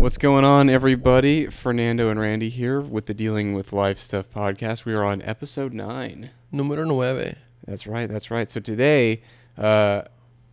What's 0.00 0.16
going 0.16 0.46
on, 0.46 0.70
everybody? 0.70 1.48
Fernando 1.48 2.08
and 2.08 2.18
Randy 2.18 2.48
here 2.48 2.80
with 2.80 3.04
the 3.04 3.12
Dealing 3.12 3.52
with 3.52 3.70
Life 3.70 3.98
Stuff 3.98 4.30
podcast. 4.30 4.86
We 4.86 4.94
are 4.94 5.04
on 5.04 5.20
episode 5.20 5.74
nine. 5.74 6.30
Número 6.50 6.86
nueve. 6.86 7.36
That's 7.66 7.86
right. 7.86 8.08
That's 8.08 8.30
right. 8.30 8.50
So 8.50 8.60
today, 8.60 9.20
uh, 9.58 10.04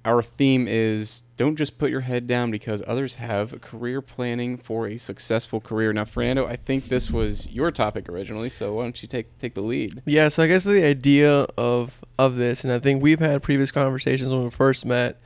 our 0.03 0.21
theme 0.21 0.67
is 0.67 1.23
don't 1.37 1.55
just 1.55 1.77
put 1.77 1.91
your 1.91 2.01
head 2.01 2.27
down 2.27 2.51
because 2.51 2.83
others 2.85 3.15
have 3.15 3.61
career 3.61 4.01
planning 4.01 4.57
for 4.57 4.85
a 4.85 4.97
successful 4.97 5.61
career. 5.61 5.93
Now, 5.93 6.03
Fernando, 6.03 6.45
I 6.45 6.57
think 6.57 6.89
this 6.89 7.09
was 7.09 7.49
your 7.49 7.71
topic 7.71 8.09
originally, 8.09 8.49
so 8.49 8.73
why 8.73 8.83
don't 8.83 9.01
you 9.01 9.07
take 9.07 9.37
take 9.37 9.53
the 9.53 9.61
lead? 9.61 10.03
Yeah, 10.05 10.27
so 10.27 10.43
I 10.43 10.47
guess 10.47 10.65
the 10.65 10.83
idea 10.83 11.47
of 11.57 12.03
of 12.19 12.35
this, 12.35 12.65
and 12.65 12.73
I 12.73 12.79
think 12.79 13.01
we've 13.01 13.21
had 13.21 13.41
previous 13.43 13.71
conversations 13.71 14.29
when 14.29 14.43
we 14.43 14.49
first 14.49 14.85
met 14.85 15.21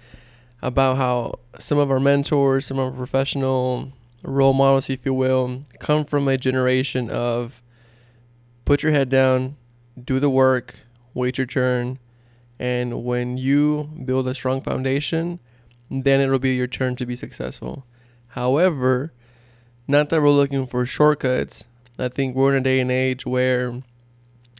about 0.61 0.97
how 0.97 1.39
some 1.57 1.79
of 1.79 1.89
our 1.89 1.99
mentors, 1.99 2.67
some 2.67 2.77
of 2.77 2.91
our 2.93 2.95
professional 2.95 3.93
role 4.23 4.53
models, 4.53 4.89
if 4.89 5.05
you 5.05 5.13
will, 5.13 5.63
come 5.79 6.05
from 6.05 6.27
a 6.27 6.37
generation 6.37 7.09
of 7.09 7.61
put 8.65 8.83
your 8.83 8.91
head 8.91 9.09
down, 9.09 9.57
do 10.01 10.19
the 10.19 10.29
work, 10.29 10.75
wait 11.13 11.37
your 11.37 11.47
turn, 11.47 11.99
and 12.59 13.03
when 13.03 13.37
you 13.37 13.89
build 14.05 14.27
a 14.27 14.35
strong 14.35 14.61
foundation, 14.61 15.39
then 15.89 16.21
it'll 16.21 16.39
be 16.39 16.55
your 16.55 16.67
turn 16.67 16.95
to 16.95 17.05
be 17.05 17.15
successful. 17.15 17.85
However, 18.27 19.13
not 19.87 20.09
that 20.09 20.21
we're 20.21 20.29
looking 20.29 20.67
for 20.67 20.85
shortcuts. 20.85 21.65
I 21.99 22.07
think 22.07 22.35
we're 22.35 22.55
in 22.55 22.61
a 22.61 22.63
day 22.63 22.79
and 22.79 22.91
age 22.91 23.25
where 23.25 23.81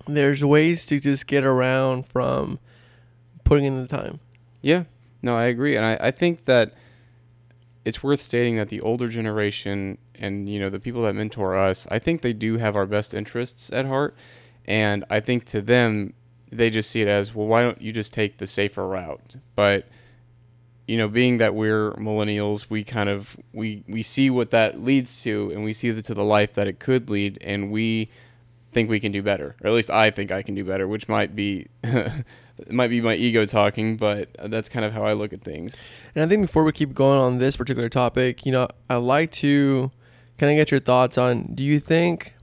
there's 0.07 0.43
ways 0.43 0.85
to 0.87 0.99
just 0.99 1.27
get 1.27 1.43
around 1.43 2.05
from 2.07 2.59
putting 3.43 3.65
in 3.65 3.81
the 3.81 3.87
time. 3.87 4.19
Yeah, 4.61 4.83
no, 5.21 5.35
I 5.37 5.45
agree, 5.45 5.75
and 5.75 5.85
I, 5.85 5.97
I 6.01 6.11
think 6.11 6.45
that 6.45 6.73
it's 7.83 8.03
worth 8.03 8.19
stating 8.19 8.57
that 8.57 8.69
the 8.69 8.81
older 8.81 9.07
generation 9.07 9.97
and 10.15 10.47
you 10.47 10.59
know 10.59 10.69
the 10.69 10.79
people 10.79 11.01
that 11.03 11.15
mentor 11.15 11.55
us, 11.55 11.87
I 11.89 11.99
think 11.99 12.21
they 12.21 12.33
do 12.33 12.57
have 12.57 12.75
our 12.75 12.85
best 12.85 13.13
interests 13.13 13.71
at 13.73 13.85
heart, 13.85 14.15
and 14.65 15.03
I 15.09 15.19
think 15.19 15.45
to 15.45 15.61
them 15.61 16.13
they 16.51 16.69
just 16.69 16.91
see 16.91 17.01
it 17.01 17.07
as 17.07 17.33
well. 17.33 17.47
Why 17.47 17.63
don't 17.63 17.81
you 17.81 17.91
just 17.91 18.13
take 18.13 18.37
the 18.37 18.47
safer 18.47 18.87
route? 18.87 19.35
But 19.55 19.87
you 20.87 20.97
know, 20.97 21.07
being 21.07 21.37
that 21.37 21.55
we're 21.55 21.91
millennials, 21.93 22.69
we 22.69 22.83
kind 22.83 23.09
of 23.09 23.37
we 23.53 23.83
we 23.87 24.03
see 24.03 24.29
what 24.29 24.51
that 24.51 24.83
leads 24.83 25.23
to, 25.23 25.51
and 25.51 25.63
we 25.63 25.73
see 25.73 25.91
the, 25.91 26.01
to 26.03 26.13
the 26.13 26.23
life 26.23 26.53
that 26.53 26.67
it 26.67 26.79
could 26.79 27.09
lead, 27.09 27.37
and 27.41 27.71
we 27.71 28.09
think 28.71 28.89
we 28.89 28.99
can 28.99 29.11
do 29.11 29.23
better, 29.23 29.55
or 29.63 29.67
at 29.67 29.73
least 29.73 29.89
I 29.89 30.11
think 30.11 30.31
I 30.31 30.43
can 30.43 30.55
do 30.55 30.63
better, 30.63 30.87
which 30.87 31.09
might 31.09 31.35
be 31.35 31.67
it 32.61 32.71
might 32.71 32.89
be 32.89 33.01
my 33.01 33.15
ego 33.15 33.45
talking, 33.45 33.97
but 33.97 34.29
that's 34.45 34.69
kind 34.69 34.85
of 34.85 34.93
how 34.93 35.03
I 35.03 35.13
look 35.13 35.33
at 35.33 35.41
things. 35.41 35.79
And 36.15 36.23
I 36.23 36.27
think 36.27 36.41
before 36.41 36.63
we 36.63 36.71
keep 36.71 36.93
going 36.93 37.19
on 37.19 37.37
this 37.37 37.55
particular 37.55 37.89
topic, 37.89 38.45
you 38.45 38.51
know, 38.51 38.67
I 38.89 38.95
like 38.95 39.31
to 39.33 39.91
kind 40.37 40.51
of 40.51 40.57
get 40.57 40.71
your 40.71 40.79
thoughts 40.79 41.17
on 41.19 41.53
do 41.53 41.61
you 41.61 41.79
think 41.79 42.33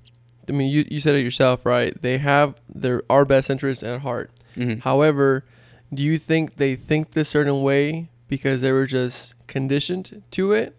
I 0.49 0.53
mean 0.53 0.71
you, 0.71 0.87
you 0.89 1.01
said 1.01 1.15
it 1.15 1.21
yourself, 1.21 1.67
right? 1.67 2.01
They 2.01 2.19
have 2.19 2.55
their 2.73 3.03
our 3.11 3.25
best 3.25 3.51
interests 3.51 3.83
at 3.83 4.01
heart. 4.03 4.31
Mm-hmm. 4.57 4.81
However, 4.81 5.45
do 5.93 6.03
you 6.03 6.19
think 6.19 6.57
they 6.57 6.77
think 6.77 7.13
this 7.13 7.29
certain 7.29 7.63
way 7.63 8.09
because 8.29 8.61
they 8.61 8.73
were 8.73 8.87
just 8.87 9.35
conditioned 9.47 10.23
to 10.33 10.53
it? 10.53 10.77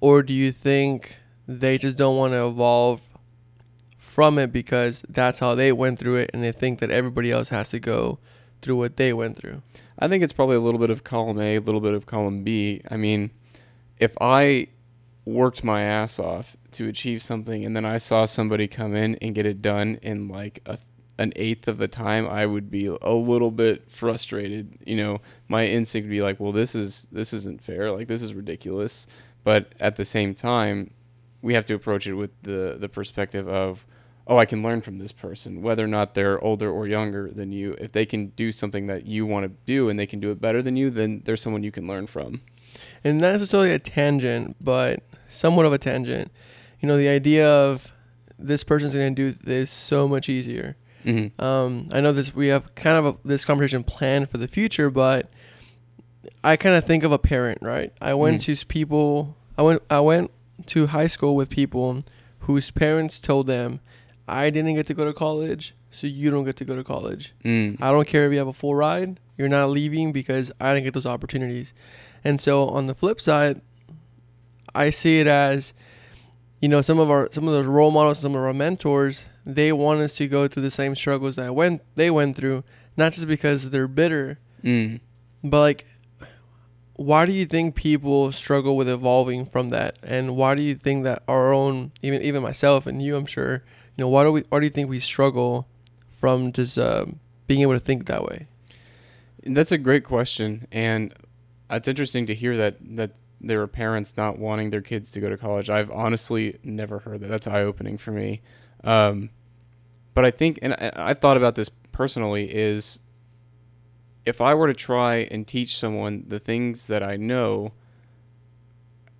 Or 0.00 0.22
do 0.22 0.32
you 0.32 0.52
think 0.52 1.16
they 1.48 1.78
just 1.78 1.96
don't 1.96 2.16
want 2.16 2.32
to 2.34 2.46
evolve 2.46 3.00
from 3.98 4.38
it 4.38 4.52
because 4.52 5.04
that's 5.08 5.40
how 5.40 5.54
they 5.54 5.72
went 5.72 5.98
through 5.98 6.16
it 6.16 6.30
and 6.32 6.42
they 6.42 6.52
think 6.52 6.78
that 6.78 6.90
everybody 6.90 7.30
else 7.32 7.48
has 7.48 7.70
to 7.70 7.80
go 7.80 8.18
through 8.64 8.76
what 8.76 8.96
they 8.96 9.12
went 9.12 9.36
through? 9.36 9.62
I 9.98 10.08
think 10.08 10.24
it's 10.24 10.32
probably 10.32 10.56
a 10.56 10.60
little 10.60 10.80
bit 10.80 10.90
of 10.90 11.04
column 11.04 11.38
A, 11.38 11.56
a 11.56 11.60
little 11.60 11.80
bit 11.80 11.94
of 11.94 12.06
column 12.06 12.42
B. 12.42 12.80
I 12.90 12.96
mean, 12.96 13.30
if 13.98 14.16
I 14.20 14.68
worked 15.24 15.62
my 15.62 15.82
ass 15.82 16.18
off 16.18 16.56
to 16.72 16.88
achieve 16.88 17.22
something 17.22 17.64
and 17.64 17.76
then 17.76 17.84
I 17.84 17.98
saw 17.98 18.24
somebody 18.24 18.66
come 18.66 18.94
in 18.94 19.14
and 19.16 19.34
get 19.34 19.46
it 19.46 19.62
done 19.62 19.98
in 20.02 20.28
like 20.28 20.60
a 20.66 20.78
an 21.16 21.32
eighth 21.36 21.68
of 21.68 21.78
the 21.78 21.86
time 21.88 22.26
I 22.26 22.44
would 22.44 22.70
be 22.70 22.86
a 22.86 23.12
little 23.12 23.52
bit 23.52 23.88
frustrated. 23.90 24.78
You 24.84 24.96
know, 24.96 25.20
my 25.46 25.64
instinct 25.64 26.06
would 26.06 26.10
be 26.10 26.22
like, 26.22 26.40
well, 26.40 26.52
this 26.52 26.74
is 26.74 27.06
this 27.12 27.32
isn't 27.32 27.62
fair. 27.62 27.92
Like 27.92 28.08
this 28.08 28.22
is 28.22 28.34
ridiculous. 28.34 29.06
But 29.44 29.74
at 29.78 29.96
the 29.96 30.04
same 30.04 30.34
time, 30.34 30.90
we 31.42 31.54
have 31.54 31.66
to 31.66 31.74
approach 31.74 32.06
it 32.06 32.14
with 32.14 32.30
the 32.42 32.76
the 32.78 32.88
perspective 32.88 33.48
of, 33.48 33.86
oh, 34.26 34.36
I 34.38 34.46
can 34.46 34.62
learn 34.62 34.80
from 34.80 34.98
this 34.98 35.12
person, 35.12 35.60
whether 35.62 35.84
or 35.84 35.88
not 35.88 36.14
they're 36.14 36.40
older 36.42 36.70
or 36.70 36.86
younger 36.86 37.30
than 37.30 37.52
you. 37.52 37.76
If 37.78 37.92
they 37.92 38.06
can 38.06 38.28
do 38.28 38.52
something 38.52 38.86
that 38.86 39.06
you 39.06 39.26
want 39.26 39.44
to 39.44 39.52
do 39.66 39.88
and 39.88 39.98
they 39.98 40.06
can 40.06 40.20
do 40.20 40.30
it 40.30 40.40
better 40.40 40.62
than 40.62 40.76
you, 40.76 40.90
then 40.90 41.22
there's 41.24 41.42
someone 41.42 41.62
you 41.62 41.72
can 41.72 41.86
learn 41.86 42.06
from. 42.06 42.40
And 43.04 43.18
not 43.20 43.32
necessarily 43.32 43.72
a 43.72 43.78
tangent, 43.78 44.56
but 44.60 45.00
somewhat 45.28 45.66
of 45.66 45.72
a 45.72 45.78
tangent. 45.78 46.30
You 46.80 46.88
know, 46.88 46.96
the 46.96 47.08
idea 47.08 47.48
of 47.48 47.92
this 48.38 48.64
person's 48.64 48.94
going 48.94 49.14
to 49.14 49.32
do 49.32 49.38
this 49.44 49.70
so 49.70 50.08
much 50.08 50.28
easier. 50.28 50.76
Mm-hmm. 51.04 51.38
Um, 51.42 51.88
I 51.92 52.00
know 52.00 52.12
this. 52.14 52.34
We 52.34 52.48
have 52.48 52.74
kind 52.74 52.96
of 52.96 53.06
a, 53.06 53.28
this 53.28 53.44
conversation 53.44 53.84
planned 53.84 54.30
for 54.30 54.38
the 54.38 54.48
future, 54.48 54.88
but 54.90 55.30
I 56.42 56.56
kind 56.56 56.74
of 56.76 56.86
think 56.86 57.04
of 57.04 57.12
a 57.12 57.18
parent, 57.18 57.58
right? 57.60 57.92
I 58.00 58.14
went 58.14 58.40
Mm. 58.40 58.58
to 58.58 58.66
people. 58.66 59.36
I 59.58 59.62
went. 59.62 59.82
I 59.90 60.00
went 60.00 60.30
to 60.66 60.86
high 60.88 61.06
school 61.08 61.36
with 61.36 61.50
people 61.50 62.04
whose 62.40 62.70
parents 62.70 63.20
told 63.20 63.46
them, 63.46 63.80
"I 64.28 64.50
didn't 64.50 64.74
get 64.74 64.86
to 64.88 64.94
go 64.94 65.04
to 65.04 65.12
college, 65.12 65.74
so 65.90 66.06
you 66.06 66.30
don't 66.30 66.44
get 66.44 66.56
to 66.56 66.64
go 66.64 66.76
to 66.76 66.84
college. 66.84 67.34
Mm. 67.44 67.80
I 67.80 67.90
don't 67.92 68.06
care 68.08 68.26
if 68.26 68.32
you 68.32 68.38
have 68.38 68.48
a 68.48 68.52
full 68.52 68.74
ride. 68.74 69.20
You're 69.36 69.48
not 69.48 69.70
leaving 69.70 70.12
because 70.12 70.50
I 70.60 70.72
didn't 70.74 70.84
get 70.84 70.94
those 70.94 71.06
opportunities." 71.06 71.72
And 72.24 72.40
so 72.40 72.68
on 72.68 72.86
the 72.86 72.94
flip 72.94 73.20
side, 73.20 73.60
I 74.74 74.90
see 74.90 75.20
it 75.20 75.26
as, 75.26 75.72
you 76.60 76.68
know, 76.68 76.80
some 76.80 76.98
of 76.98 77.10
our 77.10 77.28
some 77.32 77.46
of 77.46 77.54
those 77.54 77.66
role 77.66 77.90
models, 77.90 78.18
some 78.20 78.34
of 78.34 78.42
our 78.42 78.54
mentors, 78.54 79.24
they 79.44 79.72
want 79.72 80.00
us 80.00 80.16
to 80.16 80.26
go 80.26 80.48
through 80.48 80.62
the 80.62 80.70
same 80.70 80.96
struggles 80.96 81.36
that 81.36 81.54
went 81.54 81.82
they 81.96 82.10
went 82.10 82.36
through, 82.36 82.64
not 82.96 83.12
just 83.12 83.26
because 83.26 83.70
they're 83.70 83.88
bitter, 83.88 84.38
Mm. 84.62 85.00
but 85.42 85.60
like 85.60 85.84
why 86.96 87.24
do 87.26 87.32
you 87.32 87.44
think 87.44 87.74
people 87.74 88.30
struggle 88.30 88.76
with 88.76 88.88
evolving 88.88 89.44
from 89.46 89.70
that? 89.70 89.96
And 90.02 90.36
why 90.36 90.54
do 90.54 90.62
you 90.62 90.76
think 90.76 91.02
that 91.04 91.24
our 91.26 91.52
own 91.52 91.90
even 92.02 92.22
even 92.22 92.42
myself 92.42 92.86
and 92.86 93.02
you 93.02 93.16
I'm 93.16 93.26
sure, 93.26 93.64
you 93.96 94.02
know, 94.02 94.08
why 94.08 94.24
do 94.24 94.32
we 94.32 94.44
why 94.48 94.60
do 94.60 94.66
you 94.66 94.70
think 94.70 94.88
we 94.88 95.00
struggle 95.00 95.68
from 96.10 96.52
just 96.52 96.78
um, 96.78 97.20
being 97.46 97.60
able 97.62 97.74
to 97.74 97.80
think 97.80 98.06
that 98.06 98.24
way? 98.24 98.46
That's 99.44 99.72
a 99.72 99.78
great 99.78 100.04
question, 100.04 100.66
and 100.72 101.14
it's 101.70 101.88
interesting 101.88 102.26
to 102.26 102.34
hear 102.34 102.56
that 102.56 102.76
that 102.96 103.12
there 103.40 103.60
are 103.60 103.66
parents 103.66 104.16
not 104.16 104.38
wanting 104.38 104.70
their 104.70 104.80
kids 104.80 105.10
to 105.12 105.20
go 105.20 105.28
to 105.28 105.36
college. 105.36 105.68
I've 105.68 105.90
honestly 105.90 106.58
never 106.64 107.00
heard 107.00 107.20
that. 107.20 107.28
That's 107.28 107.46
eye 107.46 107.62
opening 107.62 107.98
for 107.98 108.10
me. 108.10 108.40
Um, 108.82 109.30
but 110.14 110.24
I 110.24 110.30
think, 110.30 110.58
and 110.62 110.72
I, 110.74 110.92
I've 110.96 111.18
thought 111.18 111.36
about 111.36 111.54
this 111.54 111.68
personally, 111.92 112.52
is 112.54 112.98
if 114.24 114.40
I 114.40 114.54
were 114.54 114.66
to 114.66 114.74
try 114.74 115.16
and 115.30 115.46
teach 115.46 115.76
someone 115.76 116.24
the 116.26 116.38
things 116.38 116.86
that 116.86 117.02
I 117.02 117.16
know, 117.16 117.72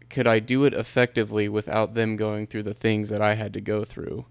could 0.09 0.27
I 0.27 0.39
do 0.39 0.65
it 0.65 0.73
effectively 0.73 1.49
without 1.49 1.95
them 1.95 2.17
going 2.17 2.47
through 2.47 2.63
the 2.63 2.75
things 2.75 3.11
that 3.11 3.21
I 3.21 3.35
had 3.35 3.53
to 3.55 3.61
go 3.61 3.85
through? 3.85 4.27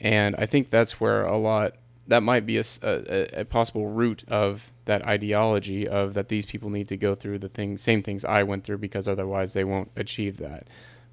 And 0.00 0.36
I 0.36 0.46
think 0.46 0.70
that's 0.70 1.00
where 1.00 1.24
a 1.24 1.36
lot 1.36 1.74
that 2.08 2.22
might 2.22 2.46
be 2.46 2.58
a 2.58 3.44
possible 3.48 3.88
root 3.88 4.22
of 4.28 4.70
that 4.84 5.04
ideology 5.04 5.88
of 5.88 6.14
that 6.14 6.28
these 6.28 6.46
people 6.46 6.70
need 6.70 6.86
to 6.88 6.96
go 6.96 7.14
through 7.16 7.38
the 7.40 7.48
things 7.48 7.82
same 7.82 8.02
things 8.02 8.24
I 8.24 8.44
went 8.44 8.62
through 8.62 8.78
because 8.78 9.08
otherwise 9.08 9.52
they 9.52 9.64
won't 9.64 9.90
achieve 9.96 10.36
that. 10.36 10.68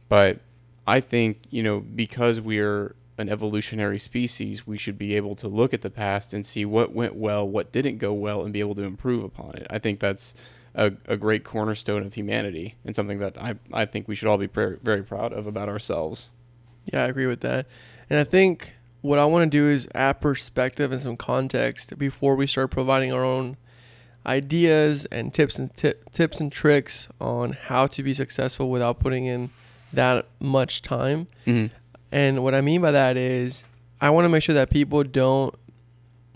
But 0.08 0.40
I 0.86 1.00
think, 1.00 1.40
you 1.50 1.64
know, 1.64 1.80
because 1.80 2.40
we're 2.40 2.96
an 3.18 3.30
evolutionary 3.30 4.00
species, 4.00 4.68
we 4.68 4.78
should 4.78 4.98
be 4.98 5.16
able 5.16 5.36
to 5.36 5.48
look 5.48 5.74
at 5.74 5.82
the 5.82 5.90
past 5.90 6.34
and 6.34 6.46
see 6.46 6.66
what 6.66 6.94
went 6.94 7.16
well, 7.16 7.48
what 7.48 7.72
didn't 7.72 7.98
go 7.98 8.14
well, 8.14 8.44
and 8.44 8.54
be 8.54 8.60
able 8.60 8.76
to 8.76 8.84
improve 8.84 9.24
upon 9.24 9.56
it. 9.56 9.68
I 9.70 9.80
think 9.80 10.00
that's 10.00 10.34
a, 10.76 10.92
a 11.08 11.18
great 11.18 11.44
cornerstone 11.44 12.04
of 12.04 12.16
humanity 12.16 12.76
and 12.84 12.96
something 12.96 13.20
that 13.20 13.38
I, 13.38 13.56
I 13.72 13.86
think 13.86 14.08
we 14.08 14.16
should 14.16 14.28
all 14.28 14.38
be 14.38 14.48
very, 14.48 14.78
very 14.82 15.04
proud 15.04 15.32
of 15.34 15.48
about 15.48 15.70
ourselves. 15.70 16.30
Yeah, 16.92 17.04
I 17.04 17.08
agree 17.08 17.28
with 17.28 17.42
that. 17.42 17.68
And 18.10 18.20
I 18.20 18.24
think 18.24 18.74
what 19.04 19.20
I 19.20 19.26
want 19.26 19.52
to 19.52 19.58
do 19.58 19.70
is 19.70 19.86
add 19.94 20.22
perspective 20.22 20.94
and 20.94 21.02
some 21.02 21.18
context 21.18 21.98
before 21.98 22.36
we 22.36 22.48
start 22.48 22.72
providing 22.72 23.12
our 23.12 23.24
own 23.24 23.58
ideas 24.26 25.06
and 25.12 25.34
tips 25.34 25.60
and 25.60 25.76
ti- 25.76 25.96
tips 26.14 26.40
and 26.40 26.50
tricks 26.50 27.10
on 27.20 27.52
how 27.52 27.86
to 27.88 28.02
be 28.02 28.14
successful 28.14 28.70
without 28.70 29.02
putting 29.02 29.26
in 29.26 29.50
that 29.92 30.26
much 30.40 30.82
time. 30.82 31.28
Mm-hmm. 31.46 31.76
And 32.14 32.44
what 32.46 32.56
I 32.56 32.62
mean 32.62 32.80
by 32.80 32.92
that 32.92 33.18
is 33.18 33.66
I 34.00 34.10
want 34.10 34.24
to 34.24 34.30
make 34.30 34.42
sure 34.42 34.56
that 34.56 34.70
people 34.70 35.04
don't 35.04 35.54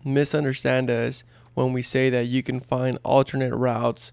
misunderstand 0.04 0.90
us 0.90 1.24
when 1.54 1.72
we 1.72 1.82
say 1.82 2.10
that 2.10 2.26
you 2.26 2.44
can 2.44 2.60
find 2.60 3.00
alternate 3.06 3.56
routes 3.56 4.12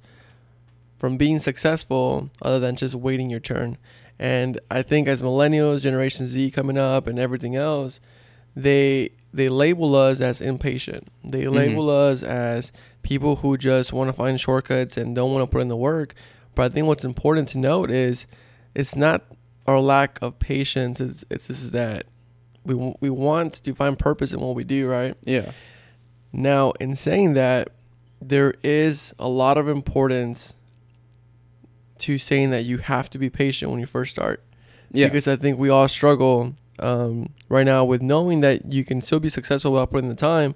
from 0.96 1.16
being 1.16 1.40
successful 1.40 2.30
other 2.40 2.60
than 2.60 2.76
just 2.76 2.94
waiting 2.94 3.30
your 3.30 3.40
turn. 3.40 3.78
And 4.16 4.60
I 4.70 4.82
think 4.82 5.08
as 5.08 5.22
millennials, 5.22 5.80
Generation 5.80 6.28
Z 6.28 6.52
coming 6.52 6.78
up 6.78 7.08
and 7.08 7.18
everything 7.18 7.56
else, 7.56 7.98
they 8.56 9.10
they 9.32 9.48
label 9.48 9.96
us 9.96 10.20
as 10.20 10.40
impatient. 10.40 11.08
They 11.24 11.42
Mhm. 11.42 11.52
label 11.54 11.90
us 11.90 12.22
as 12.22 12.70
people 13.02 13.36
who 13.36 13.56
just 13.58 13.92
want 13.92 14.08
to 14.08 14.12
find 14.12 14.40
shortcuts 14.40 14.96
and 14.96 15.14
don't 15.14 15.32
want 15.32 15.42
to 15.42 15.52
put 15.52 15.60
in 15.60 15.68
the 15.68 15.76
work. 15.76 16.14
But 16.54 16.62
I 16.70 16.74
think 16.74 16.86
what's 16.86 17.04
important 17.04 17.48
to 17.48 17.58
note 17.58 17.90
is 17.90 18.26
it's 18.76 18.94
not 18.94 19.24
our 19.66 19.80
lack 19.80 20.18
of 20.22 20.38
patience 20.38 21.00
is 21.00 21.24
it's 21.30 21.48
just 21.48 21.72
that 21.72 22.04
we 22.64 22.74
we 23.00 23.10
want 23.10 23.54
to 23.64 23.74
find 23.74 23.98
purpose 23.98 24.32
in 24.32 24.40
what 24.40 24.54
we 24.54 24.62
do, 24.64 24.86
right? 24.88 25.14
Yeah. 25.24 25.50
Now, 26.32 26.72
in 26.80 26.94
saying 26.96 27.34
that, 27.34 27.68
there 28.22 28.54
is 28.62 29.14
a 29.18 29.28
lot 29.28 29.58
of 29.58 29.68
importance 29.68 30.54
to 31.98 32.18
saying 32.18 32.50
that 32.50 32.64
you 32.64 32.78
have 32.78 33.08
to 33.10 33.18
be 33.18 33.30
patient 33.30 33.70
when 33.70 33.80
you 33.80 33.86
first 33.86 34.10
start. 34.12 34.42
Yeah. 34.90 35.06
Because 35.08 35.26
I 35.28 35.36
think 35.36 35.58
we 35.58 35.68
all 35.68 35.88
struggle 35.88 36.54
um, 36.78 37.30
right 37.48 37.64
now 37.64 37.84
with 37.84 38.02
knowing 38.02 38.40
that 38.40 38.72
you 38.72 38.84
can 38.84 39.02
still 39.02 39.20
be 39.20 39.28
successful 39.28 39.72
without 39.72 39.90
putting 39.90 40.08
the 40.08 40.14
time, 40.14 40.54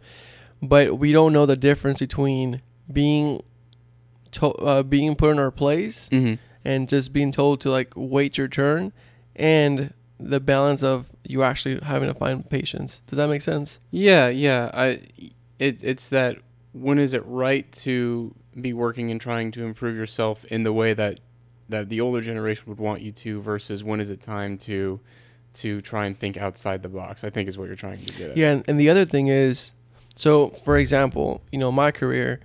but 0.62 0.98
we 0.98 1.12
don't 1.12 1.32
know 1.32 1.46
the 1.46 1.56
difference 1.56 1.98
between 2.00 2.62
being 2.90 3.42
to- 4.32 4.54
uh, 4.54 4.82
being 4.82 5.14
put 5.14 5.30
in 5.30 5.38
our 5.38 5.50
place 5.50 6.08
mm-hmm. 6.10 6.34
and 6.64 6.88
just 6.88 7.12
being 7.12 7.32
told 7.32 7.60
to 7.60 7.70
like 7.70 7.92
wait 7.94 8.38
your 8.38 8.48
turn 8.48 8.92
and 9.36 9.92
the 10.18 10.40
balance 10.40 10.82
of 10.82 11.06
you 11.24 11.42
actually 11.42 11.78
having 11.82 12.08
to 12.08 12.14
find 12.14 12.48
patience. 12.50 13.00
Does 13.06 13.18
that 13.18 13.28
make 13.28 13.42
sense? 13.42 13.78
Yeah, 13.90 14.28
yeah. 14.28 14.70
I 14.74 15.00
it 15.58 15.82
it's 15.84 16.08
that 16.08 16.38
when 16.72 16.98
is 16.98 17.12
it 17.12 17.24
right 17.26 17.70
to 17.72 18.34
be 18.60 18.72
working 18.72 19.10
and 19.10 19.20
trying 19.20 19.52
to 19.52 19.64
improve 19.64 19.96
yourself 19.96 20.44
in 20.46 20.64
the 20.64 20.72
way 20.72 20.92
that 20.94 21.20
that 21.68 21.88
the 21.88 22.00
older 22.00 22.20
generation 22.20 22.64
would 22.66 22.78
want 22.78 23.02
you 23.02 23.12
to 23.12 23.40
versus 23.42 23.84
when 23.84 24.00
is 24.00 24.10
it 24.10 24.20
time 24.20 24.56
to 24.56 25.00
to 25.54 25.80
try 25.80 26.06
and 26.06 26.18
think 26.18 26.36
outside 26.36 26.82
the 26.82 26.88
box. 26.88 27.24
I 27.24 27.30
think 27.30 27.48
is 27.48 27.56
what 27.58 27.66
you're 27.66 27.76
trying 27.76 28.04
to 28.04 28.12
get 28.14 28.30
at. 28.30 28.36
Yeah, 28.36 28.50
and, 28.52 28.64
and 28.68 28.78
the 28.78 28.88
other 28.90 29.04
thing 29.04 29.28
is, 29.28 29.72
so 30.14 30.48
for 30.50 30.76
example, 30.76 31.42
you 31.52 31.58
know, 31.58 31.72
my 31.72 31.90
career, 31.90 32.40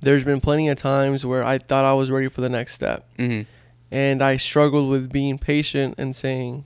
there's 0.00 0.24
been 0.24 0.40
plenty 0.40 0.68
of 0.68 0.76
times 0.78 1.24
where 1.24 1.44
I 1.46 1.58
thought 1.58 1.84
I 1.84 1.92
was 1.94 2.10
ready 2.10 2.28
for 2.28 2.40
the 2.40 2.48
next 2.48 2.74
step, 2.74 3.06
Mhm. 3.18 3.46
and 3.90 4.22
I 4.22 4.36
struggled 4.36 4.90
with 4.90 5.10
being 5.12 5.38
patient 5.38 5.94
and 5.98 6.14
saying, 6.14 6.64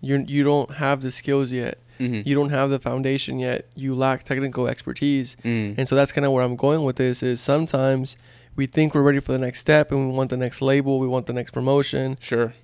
you 0.00 0.24
you 0.28 0.44
don't 0.44 0.72
have 0.76 1.00
the 1.00 1.10
skills 1.10 1.50
yet, 1.52 1.78
Mhm. 1.98 2.24
you 2.26 2.34
don't 2.34 2.50
have 2.50 2.70
the 2.70 2.78
foundation 2.78 3.38
yet, 3.38 3.66
you 3.74 3.94
lack 3.94 4.22
technical 4.24 4.68
expertise, 4.68 5.36
Mm. 5.44 5.74
and 5.78 5.88
so 5.88 5.96
that's 5.96 6.12
kind 6.12 6.24
of 6.24 6.32
where 6.32 6.44
I'm 6.44 6.56
going 6.56 6.84
with 6.84 6.96
this. 6.96 7.22
Is 7.22 7.40
sometimes 7.40 8.16
we 8.54 8.66
think 8.66 8.94
we're 8.94 9.02
ready 9.02 9.20
for 9.20 9.32
the 9.32 9.38
next 9.38 9.60
step 9.60 9.90
and 9.90 10.08
we 10.08 10.14
want 10.14 10.30
the 10.30 10.36
next 10.36 10.62
label, 10.62 10.98
we 11.00 11.06
want 11.08 11.26
the 11.26 11.32
next 11.32 11.50
promotion, 11.52 12.16
Sure. 12.20 12.54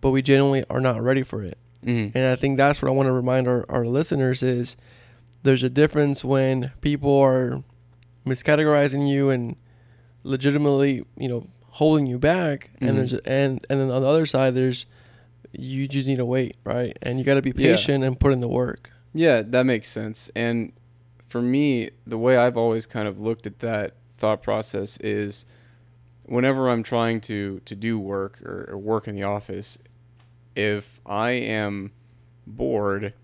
but 0.00 0.10
we 0.10 0.22
genuinely 0.22 0.64
are 0.70 0.80
not 0.80 1.02
ready 1.02 1.22
for 1.22 1.42
it. 1.42 1.58
Mhm. 1.84 2.12
And 2.14 2.26
I 2.26 2.36
think 2.36 2.56
that's 2.56 2.80
what 2.80 2.88
I 2.88 2.92
want 2.92 3.06
to 3.08 3.12
remind 3.12 3.48
our, 3.48 3.64
our 3.68 3.84
listeners 3.84 4.42
is 4.42 4.76
there's 5.42 5.62
a 5.64 5.68
difference 5.70 6.22
when 6.24 6.70
people 6.80 7.16
are 7.18 7.62
miscategorizing 8.26 9.08
you 9.08 9.30
and 9.30 9.56
legitimately, 10.24 11.04
you 11.16 11.28
know, 11.28 11.46
holding 11.70 12.06
you 12.06 12.18
back 12.18 12.70
Mhm. 12.80 12.88
and 12.88 12.98
there's 12.98 13.12
and 13.14 13.66
and 13.70 13.80
then 13.80 13.90
on 13.90 14.02
the 14.02 14.08
other 14.08 14.26
side 14.26 14.54
there's 14.54 14.86
you 15.52 15.86
just 15.88 16.06
need 16.08 16.16
to 16.16 16.24
wait, 16.24 16.56
right? 16.64 16.96
And 17.02 17.18
you 17.18 17.24
got 17.24 17.34
to 17.34 17.42
be 17.42 17.52
Yeah. 17.56 17.72
patient 17.72 18.04
and 18.04 18.18
put 18.18 18.32
in 18.32 18.40
the 18.40 18.48
work. 18.48 18.90
Yeah, 19.12 19.42
that 19.42 19.66
makes 19.66 19.88
sense. 19.88 20.30
And 20.34 20.72
for 21.28 21.42
me, 21.42 21.90
the 22.06 22.16
way 22.16 22.36
I've 22.38 22.56
always 22.56 22.86
kind 22.86 23.06
of 23.08 23.20
looked 23.20 23.46
at 23.46 23.58
that 23.58 23.96
thought 24.16 24.42
process 24.42 24.96
is 24.98 25.44
whenever 26.24 26.68
I'm 26.70 26.82
trying 26.82 27.20
to 27.22 27.60
to 27.64 27.74
do 27.74 27.98
work 27.98 28.40
or, 28.42 28.68
or 28.70 28.78
work 28.78 29.08
in 29.08 29.14
the 29.16 29.24
office, 29.24 29.78
if 30.54 31.00
I 31.06 31.30
am 31.30 31.92
bored, 32.46 33.14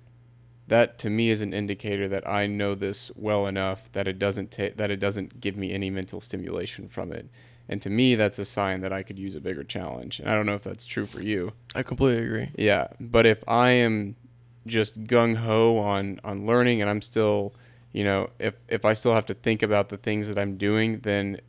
that 0.69 0.99
to 0.99 1.11
me 1.11 1.31
is 1.31 1.41
an 1.41 1.53
indicator 1.55 2.09
that 2.09 2.29
I 2.29 2.47
know 2.47 2.75
this 2.75 3.11
well 3.17 3.47
enough 3.47 3.91
that 3.93 4.07
it 4.07 4.19
doesn't 4.19 4.51
ta- 4.51 4.75
that 4.77 4.91
it 4.91 5.01
doesn't 5.01 5.41
give 5.41 5.57
me 5.57 5.73
any 5.73 5.91
mental 5.91 6.21
stimulation 6.21 6.89
from 6.89 7.13
it. 7.13 7.29
And 7.69 7.83
to 7.83 7.91
me, 7.91 8.15
that's 8.15 8.39
a 8.39 8.45
sign 8.45 8.81
that 8.81 8.93
I 8.93 9.03
could 9.03 9.19
use 9.19 9.35
a 9.35 9.41
bigger 9.41 9.63
challenge. 9.63 10.21
And 10.21 10.31
I 10.31 10.35
don't 10.35 10.47
know 10.47 10.55
if 10.55 10.65
that's 10.65 10.87
true 10.87 11.05
for 11.05 11.23
you. 11.23 11.53
I 11.75 11.83
completely 11.83 12.25
agree. 12.25 12.51
Yeah, 12.57 12.89
but 12.99 13.27
if 13.27 13.45
I 13.47 13.71
am 13.71 14.17
just 14.67 15.05
gung 15.05 15.37
ho 15.37 15.79
on 15.79 16.21
on 16.25 16.47
learning 16.47 16.81
and 16.81 16.91
I'm 16.91 17.03
still, 17.03 17.55
you 17.93 18.05
know, 18.05 18.31
if 18.39 18.55
if 18.69 18.85
I 18.85 18.93
still 18.93 19.15
have 19.15 19.27
to 19.27 19.35
think 19.35 19.63
about 19.63 19.89
the 19.89 19.97
things 19.97 20.29
that 20.29 20.39
I'm 20.39 20.57
doing, 20.57 21.01
then 21.01 21.41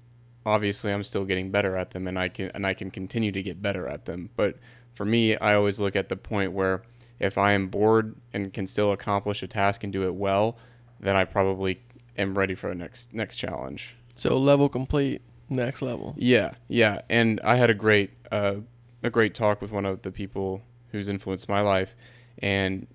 obviously 0.49 0.91
I'm 0.91 1.03
still 1.03 1.25
getting 1.25 1.51
better 1.51 1.77
at 1.77 1.91
them 1.91 2.07
and 2.07 2.17
I 2.17 2.27
can 2.27 2.51
and 2.53 2.65
I 2.65 2.73
can 2.73 2.89
continue 2.89 3.31
to 3.31 3.43
get 3.43 3.61
better 3.61 3.87
at 3.87 4.05
them. 4.05 4.29
But 4.35 4.57
for 4.93 5.05
me, 5.05 5.37
I 5.37 5.53
always 5.53 5.79
look 5.79 5.95
at 5.95 6.09
the 6.09 6.15
point 6.15 6.51
where 6.51 6.81
if 7.19 7.37
I 7.37 7.51
am 7.51 7.67
bored 7.67 8.15
and 8.33 8.51
can 8.51 8.65
still 8.65 8.91
accomplish 8.91 9.43
a 9.43 9.47
task 9.47 9.83
and 9.83 9.93
do 9.93 10.03
it 10.03 10.15
well, 10.15 10.57
then 10.99 11.15
I 11.15 11.25
probably 11.25 11.81
am 12.17 12.37
ready 12.37 12.55
for 12.55 12.71
a 12.71 12.75
next 12.75 13.13
next 13.13 13.35
challenge. 13.35 13.95
So 14.15 14.37
level 14.37 14.67
complete, 14.67 15.21
next 15.49 15.81
level. 15.81 16.15
Yeah, 16.17 16.53
yeah, 16.67 17.01
and 17.09 17.39
I 17.43 17.55
had 17.55 17.69
a 17.69 17.75
great 17.75 18.11
uh, 18.31 18.55
a 19.03 19.09
great 19.09 19.35
talk 19.35 19.61
with 19.61 19.71
one 19.71 19.85
of 19.85 20.01
the 20.01 20.11
people 20.11 20.63
who's 20.91 21.07
influenced 21.07 21.47
my 21.47 21.61
life, 21.61 21.95
and 22.39 22.87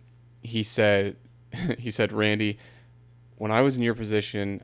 he 0.42 0.62
said 0.62 1.16
he 1.78 1.90
said 1.90 2.12
Randy, 2.12 2.58
when 3.36 3.52
I 3.52 3.60
was 3.60 3.76
in 3.76 3.82
your 3.82 3.94
position, 3.94 4.62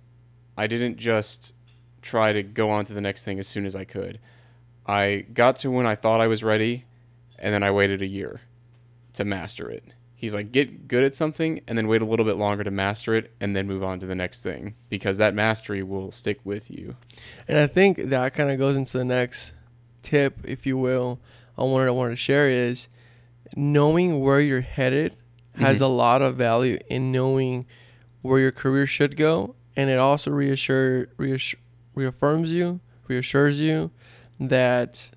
I 0.57 0.67
didn't 0.67 0.97
just 0.97 1.55
try 2.03 2.33
to 2.33 2.43
go 2.43 2.71
on 2.71 2.85
to 2.87 2.93
the 2.95 3.01
next 3.01 3.25
thing 3.25 3.39
as 3.39 3.47
soon 3.49 3.67
as 3.67 3.77
I 3.77 3.85
could. 3.85 4.19
I 4.87 5.27
got 5.33 5.57
to 5.57 5.71
when 5.71 5.87
I 5.87 5.95
thought 5.95 6.21
I 6.21 6.27
was 6.27 6.43
ready, 6.43 6.85
and 7.39 7.55
then 7.55 7.63
I 7.63 7.71
waited 7.71 8.03
a 8.03 8.07
year 8.07 8.41
to 9.15 9.25
master 9.25 9.69
it. 9.71 9.85
He's 10.15 10.35
like, 10.35 10.53
get 10.53 10.87
good 10.87 11.03
at 11.03 11.15
something 11.15 11.63
and 11.67 11.79
then 11.79 11.89
wait 11.89 12.03
a 12.03 12.05
little 12.05 12.27
bit 12.27 12.37
longer 12.37 12.63
to 12.63 12.71
master 12.71 13.15
it 13.15 13.33
and 13.41 13.57
then 13.57 13.67
move 13.67 13.83
on 13.83 14.01
to 14.01 14.07
the 14.07 14.15
next 14.15 14.43
thing 14.43 14.75
because 14.91 15.17
that 15.17 15.33
mastery 15.33 15.83
will 15.83 16.13
stick 16.13 16.39
with 16.45 16.71
you. 16.71 16.97
And 17.49 17.57
I 17.57 17.67
think 17.67 17.97
that 18.11 18.35
kind 18.35 18.51
of 18.51 18.59
goes 18.59 18.77
into 18.77 18.99
the 18.99 19.05
next 19.05 19.53
tip, 20.03 20.37
if 20.45 20.67
you 20.67 20.77
will, 20.77 21.21
on 21.57 21.71
what 21.73 21.85
I 21.85 21.91
wanted 21.91 22.11
to 22.11 22.17
share 22.17 22.51
is 22.51 22.89
knowing 23.57 24.21
where 24.21 24.41
you're 24.41 24.61
headed 24.61 25.17
has 25.55 25.79
Mhm. 25.79 25.83
a 25.83 25.87
lot 25.87 26.21
of 26.23 26.37
value 26.37 26.79
in 26.91 27.11
knowing 27.11 27.65
where 28.21 28.39
your 28.41 28.53
career 28.53 28.87
should 28.87 29.17
go, 29.17 29.55
and 29.75 29.89
it 29.89 29.99
also 29.99 30.31
reassure, 30.31 31.09
reassure 31.17 31.59
reaffirms 31.95 32.51
you, 32.53 32.81
reassures 33.09 33.61
you 33.61 33.91
that 34.39 35.11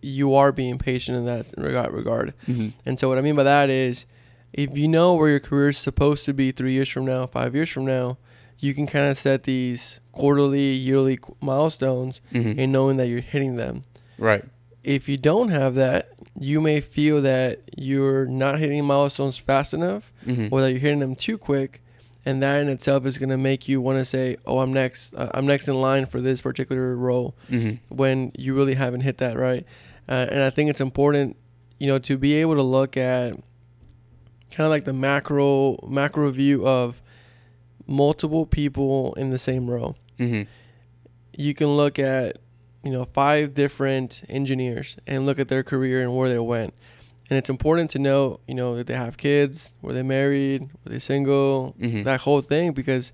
you 0.00 0.34
are 0.34 0.52
being 0.52 0.78
patient 0.78 1.16
in 1.16 1.24
that 1.26 1.46
regard. 1.56 1.92
regard. 1.92 2.34
Mm-hmm. 2.46 2.68
And 2.86 2.98
so 2.98 3.08
what 3.08 3.18
I 3.18 3.20
mean 3.20 3.36
by 3.36 3.42
that 3.42 3.68
is 3.70 4.06
if 4.52 4.76
you 4.76 4.88
know 4.88 5.14
where 5.14 5.28
your 5.28 5.40
career 5.40 5.68
is 5.68 5.78
supposed 5.78 6.24
to 6.26 6.32
be 6.32 6.52
3 6.52 6.72
years 6.72 6.88
from 6.88 7.04
now, 7.04 7.26
5 7.26 7.54
years 7.54 7.68
from 7.68 7.84
now, 7.84 8.16
you 8.58 8.74
can 8.74 8.86
kind 8.86 9.08
of 9.10 9.16
set 9.18 9.44
these 9.44 10.00
quarterly, 10.12 10.70
yearly 10.72 11.16
qu- 11.16 11.36
milestones 11.40 12.20
Mm-hmm. 12.32 12.58
and 12.60 12.72
knowing 12.72 12.96
that 12.96 13.06
you're 13.08 13.20
hitting 13.20 13.56
them. 13.56 13.84
Right. 14.18 14.44
If 14.82 15.08
you 15.08 15.16
don't 15.16 15.50
have 15.50 15.74
that, 15.74 16.10
you 16.38 16.60
may 16.60 16.80
feel 16.80 17.20
that 17.22 17.60
you're 17.76 18.24
not 18.26 18.58
hitting 18.58 18.84
milestones 18.84 19.36
fast 19.38 19.74
enough 19.74 20.12
Mm-hmm. 20.26 20.48
or 20.52 20.60
that 20.62 20.70
you're 20.70 20.80
hitting 20.80 21.00
them 21.00 21.14
too 21.14 21.38
quick, 21.38 21.82
and 22.28 22.42
that 22.42 22.60
in 22.60 22.68
itself 22.68 23.06
is 23.06 23.16
going 23.16 23.30
to 23.30 23.38
make 23.38 23.68
you 23.68 23.80
want 23.80 23.98
to 23.98 24.04
say, 24.04 24.36
"Oh, 24.44 24.58
I'm 24.58 24.70
next. 24.70 25.14
Uh, 25.14 25.30
I'm 25.32 25.46
next 25.46 25.66
in 25.66 25.80
line 25.80 26.04
for 26.04 26.20
this 26.20 26.42
particular 26.42 26.94
role." 26.94 27.34
Mm-hmm. 27.50 27.94
when 27.94 28.32
you 28.36 28.54
really 28.54 28.74
haven't 28.74 29.00
hit 29.00 29.16
that 29.18 29.38
right. 29.38 29.64
Uh, 30.06 30.26
and 30.30 30.42
I 30.42 30.50
think 30.50 30.68
it's 30.68 30.80
important, 30.80 31.36
you 31.78 31.86
know, 31.86 31.98
to 32.00 32.18
be 32.18 32.34
able 32.34 32.56
to 32.56 32.62
look 32.62 32.98
at 32.98 33.32
kind 34.50 34.66
of 34.66 34.68
like 34.68 34.84
the 34.84 34.92
macro 34.92 35.78
macro 35.88 36.30
view 36.30 36.66
of 36.68 37.00
multiple 37.86 38.44
people 38.44 39.14
in 39.14 39.30
the 39.30 39.38
same 39.38 39.70
row. 39.70 39.96
Mm-hmm. 40.18 40.42
You 41.32 41.54
can 41.54 41.68
look 41.68 41.98
at, 41.98 42.36
you 42.84 42.90
know, 42.90 43.06
five 43.06 43.54
different 43.54 44.22
engineers 44.28 44.98
and 45.06 45.24
look 45.24 45.38
at 45.38 45.48
their 45.48 45.62
career 45.62 46.02
and 46.02 46.14
where 46.14 46.28
they 46.28 46.38
went. 46.38 46.74
And 47.30 47.36
it's 47.38 47.50
important 47.50 47.90
to 47.90 47.98
know, 47.98 48.40
you 48.48 48.54
know, 48.54 48.76
that 48.76 48.86
they 48.86 48.94
have 48.94 49.16
kids, 49.18 49.74
were 49.82 49.92
they 49.92 50.02
married, 50.02 50.62
were 50.84 50.90
they 50.92 50.98
single, 50.98 51.74
Mm-hmm. 51.78 52.02
that 52.04 52.20
whole 52.22 52.40
thing 52.40 52.72
because 52.72 53.12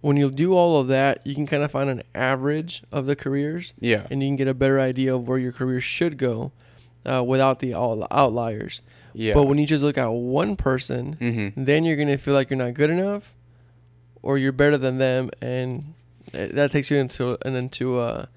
when 0.00 0.16
you 0.16 0.30
do 0.30 0.54
all 0.54 0.80
of 0.80 0.88
that, 0.88 1.24
you 1.26 1.34
can 1.34 1.46
kind 1.46 1.62
of 1.62 1.70
find 1.70 1.88
an 1.90 2.02
average 2.14 2.82
of 2.92 3.06
the 3.06 3.14
careers 3.16 3.72
Yeah. 3.80 4.06
and 4.10 4.22
you 4.22 4.28
can 4.28 4.36
get 4.36 4.48
a 4.48 4.54
better 4.54 4.78
idea 4.80 5.14
of 5.14 5.28
where 5.28 5.38
your 5.38 5.52
career 5.52 5.80
should 5.80 6.18
go 6.18 6.52
uh, 7.04 7.22
without 7.24 7.58
the 7.60 7.74
all 7.74 8.06
outliers. 8.10 8.80
Yeah. 9.14 9.34
But 9.34 9.44
when 9.44 9.58
you 9.58 9.66
just 9.66 9.82
look 9.84 9.98
at 9.98 10.06
one 10.06 10.56
person, 10.56 11.16
mm-hmm. 11.20 11.64
then 11.64 11.84
you're 11.84 11.96
gonna 11.96 12.18
feel 12.18 12.34
like 12.34 12.48
you're 12.50 12.56
not 12.58 12.74
good 12.74 12.90
enough, 12.90 13.34
or 14.22 14.38
you're 14.38 14.52
better 14.52 14.78
than 14.78 14.98
them, 14.98 15.30
and 15.42 15.94
that 16.32 16.70
takes 16.70 16.90
you 16.90 16.96
into 16.98 17.36
and 17.44 17.56
into 17.56 18.00
a 18.00 18.28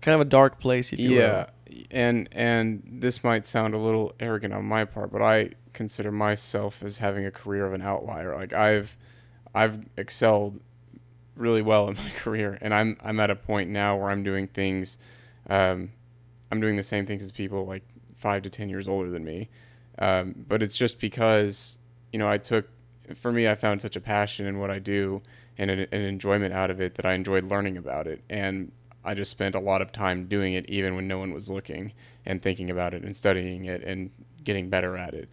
kind 0.00 0.14
of 0.14 0.20
a 0.20 0.24
dark 0.24 0.58
place, 0.60 0.92
if 0.92 0.98
you 1.00 1.18
Yeah. 1.18 1.46
And 1.90 2.28
and 2.32 2.82
this 2.86 3.24
might 3.24 3.46
sound 3.46 3.74
a 3.74 3.78
little 3.78 4.14
arrogant 4.20 4.54
on 4.54 4.64
my 4.64 4.84
part, 4.84 5.12
but 5.12 5.22
I 5.22 5.50
consider 5.72 6.10
myself 6.10 6.82
as 6.82 6.98
having 6.98 7.26
a 7.26 7.30
career 7.30 7.66
of 7.66 7.72
an 7.72 7.82
outlier. 7.82 8.34
Like 8.34 8.52
I've 8.52 8.96
I've 9.54 9.86
excelled 9.96 10.60
really 11.36 11.62
well 11.62 11.88
in 11.88 11.96
my 12.04 12.10
career, 12.16 12.58
and 12.60 12.74
I'm 12.74 12.96
I'm 13.02 13.20
at 13.20 13.30
a 13.30 13.36
point 13.36 13.70
now 13.70 13.96
where 13.96 14.10
I'm 14.10 14.22
doing 14.22 14.48
things, 14.48 14.98
um, 15.48 15.90
I'm 16.50 16.60
doing 16.60 16.76
the 16.76 16.82
same 16.82 17.06
things 17.06 17.22
as 17.22 17.32
people 17.32 17.66
like 17.66 17.82
five 18.16 18.42
to 18.42 18.50
ten 18.50 18.68
years 18.68 18.88
older 18.88 19.10
than 19.10 19.24
me, 19.24 19.48
um, 19.98 20.46
but 20.48 20.62
it's 20.62 20.76
just 20.76 20.98
because 20.98 21.78
you 22.12 22.18
know 22.18 22.28
I 22.28 22.38
took, 22.38 22.68
for 23.14 23.32
me 23.32 23.48
I 23.48 23.54
found 23.54 23.82
such 23.82 23.96
a 23.96 24.00
passion 24.00 24.46
in 24.46 24.58
what 24.58 24.70
I 24.70 24.78
do 24.78 25.22
and 25.58 25.70
an, 25.70 25.80
an 25.92 26.00
enjoyment 26.00 26.52
out 26.52 26.70
of 26.70 26.80
it 26.80 26.94
that 26.96 27.04
I 27.04 27.12
enjoyed 27.12 27.44
learning 27.44 27.76
about 27.76 28.06
it, 28.06 28.22
and 28.30 28.72
I 29.04 29.14
just 29.14 29.30
spent 29.30 29.54
a 29.54 29.60
lot 29.60 29.82
of 29.82 29.92
time 29.92 30.26
doing 30.26 30.54
it 30.54 30.68
even 30.68 30.96
when 30.96 31.06
no 31.06 31.18
one 31.18 31.32
was 31.32 31.50
looking 31.50 31.92
and 32.24 32.42
thinking 32.42 32.70
about 32.70 32.94
it 32.94 33.02
and 33.02 33.14
studying 33.14 33.66
it 33.66 33.82
and 33.82 34.10
getting 34.42 34.68
better 34.68 34.96
at 34.96 35.14
it. 35.14 35.28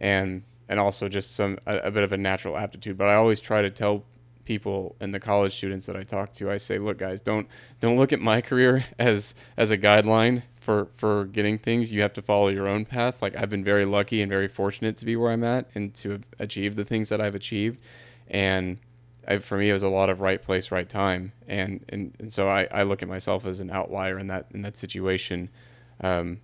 And 0.00 0.42
and 0.68 0.80
also 0.80 1.08
just 1.08 1.34
some 1.34 1.58
a, 1.66 1.78
a 1.78 1.90
bit 1.90 2.02
of 2.02 2.12
a 2.12 2.16
natural 2.16 2.56
aptitude. 2.56 2.96
But 2.96 3.08
I 3.08 3.14
always 3.14 3.40
try 3.40 3.62
to 3.62 3.70
tell 3.70 4.04
people 4.44 4.96
and 5.00 5.14
the 5.14 5.20
college 5.20 5.54
students 5.54 5.86
that 5.86 5.96
I 5.96 6.02
talk 6.02 6.32
to, 6.34 6.50
I 6.50 6.56
say, 6.56 6.78
look, 6.78 6.98
guys, 6.98 7.20
don't 7.20 7.46
don't 7.80 7.96
look 7.96 8.12
at 8.12 8.20
my 8.20 8.40
career 8.40 8.84
as 8.98 9.34
as 9.56 9.70
a 9.70 9.78
guideline 9.78 10.42
for 10.60 10.88
for 10.96 11.26
getting 11.26 11.58
things. 11.58 11.92
You 11.92 12.02
have 12.02 12.12
to 12.14 12.22
follow 12.22 12.48
your 12.48 12.66
own 12.68 12.84
path. 12.84 13.22
Like 13.22 13.36
I've 13.36 13.50
been 13.50 13.64
very 13.64 13.84
lucky 13.84 14.22
and 14.22 14.30
very 14.30 14.48
fortunate 14.48 14.96
to 14.98 15.04
be 15.04 15.16
where 15.16 15.30
I'm 15.30 15.44
at 15.44 15.68
and 15.74 15.94
to 15.96 16.20
achieve 16.38 16.76
the 16.76 16.84
things 16.84 17.08
that 17.08 17.20
I've 17.20 17.34
achieved. 17.34 17.82
And 18.28 18.78
I, 19.26 19.38
for 19.38 19.56
me, 19.58 19.70
it 19.70 19.72
was 19.72 19.82
a 19.82 19.88
lot 19.88 20.10
of 20.10 20.20
right 20.20 20.42
place, 20.42 20.70
right 20.70 20.88
time. 20.88 21.32
And 21.48 21.84
and, 21.88 22.14
and 22.18 22.32
so 22.32 22.48
I, 22.48 22.68
I 22.70 22.82
look 22.82 23.02
at 23.02 23.08
myself 23.08 23.46
as 23.46 23.60
an 23.60 23.70
outlier 23.70 24.18
in 24.18 24.26
that 24.28 24.46
in 24.52 24.62
that 24.62 24.76
situation. 24.76 25.48
Um, 26.00 26.40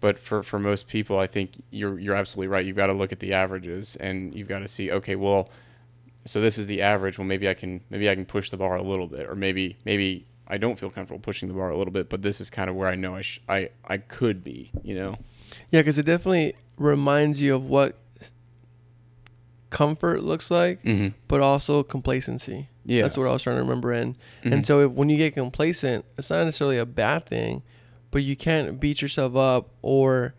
but 0.00 0.18
for, 0.18 0.42
for 0.42 0.58
most 0.58 0.86
people, 0.86 1.18
I 1.18 1.26
think 1.26 1.62
you're 1.70 1.98
you're 1.98 2.14
absolutely 2.14 2.48
right. 2.48 2.64
You've 2.64 2.76
got 2.76 2.86
to 2.86 2.92
look 2.92 3.12
at 3.12 3.18
the 3.18 3.32
averages, 3.32 3.96
and 3.96 4.34
you've 4.34 4.48
got 4.48 4.60
to 4.60 4.68
see, 4.68 4.92
okay, 4.92 5.16
well, 5.16 5.50
so 6.24 6.40
this 6.40 6.58
is 6.58 6.66
the 6.66 6.82
average. 6.82 7.18
Well, 7.18 7.26
maybe 7.26 7.48
I 7.48 7.54
can 7.54 7.80
maybe 7.90 8.08
I 8.08 8.14
can 8.14 8.24
push 8.24 8.50
the 8.50 8.56
bar 8.56 8.76
a 8.76 8.82
little 8.82 9.08
bit, 9.08 9.28
or 9.28 9.34
maybe 9.34 9.76
maybe 9.84 10.26
I 10.46 10.56
don't 10.56 10.78
feel 10.78 10.90
comfortable 10.90 11.20
pushing 11.20 11.48
the 11.48 11.54
bar 11.54 11.70
a 11.70 11.76
little 11.76 11.92
bit, 11.92 12.08
but 12.08 12.22
this 12.22 12.40
is 12.40 12.48
kind 12.48 12.70
of 12.70 12.76
where 12.76 12.88
I 12.88 12.94
know 12.94 13.16
I 13.16 13.22
sh- 13.22 13.40
I 13.48 13.70
I 13.84 13.98
could 13.98 14.44
be, 14.44 14.70
you 14.82 14.94
know. 14.94 15.14
Yeah, 15.70 15.80
because 15.80 15.98
it 15.98 16.04
definitely 16.04 16.54
reminds 16.76 17.40
you 17.40 17.54
of 17.54 17.64
what 17.64 17.96
comfort 19.70 20.22
looks 20.22 20.50
like, 20.50 20.82
Mm-hmm. 20.82 21.08
but 21.28 21.40
also 21.40 21.82
complacency. 21.82 22.68
Yeah, 22.84 23.02
That's 23.02 23.16
what 23.18 23.26
I 23.28 23.32
was 23.32 23.42
trying 23.42 23.56
to 23.56 23.62
remember 23.62 23.92
in. 23.92 24.16
Mhm. 24.44 24.52
And 24.52 24.66
so 24.66 24.80
if, 24.80 24.92
when 24.92 25.08
you 25.10 25.16
get 25.18 25.34
complacent, 25.34 26.04
it's 26.16 26.30
not 26.30 26.44
necessarily 26.44 26.78
a 26.78 26.86
bad 26.86 27.26
thing, 27.26 27.62
but 28.10 28.22
you 28.22 28.34
can't 28.36 28.80
beat 28.80 29.02
yourself 29.02 29.36
up 29.36 29.68
or 29.82 30.34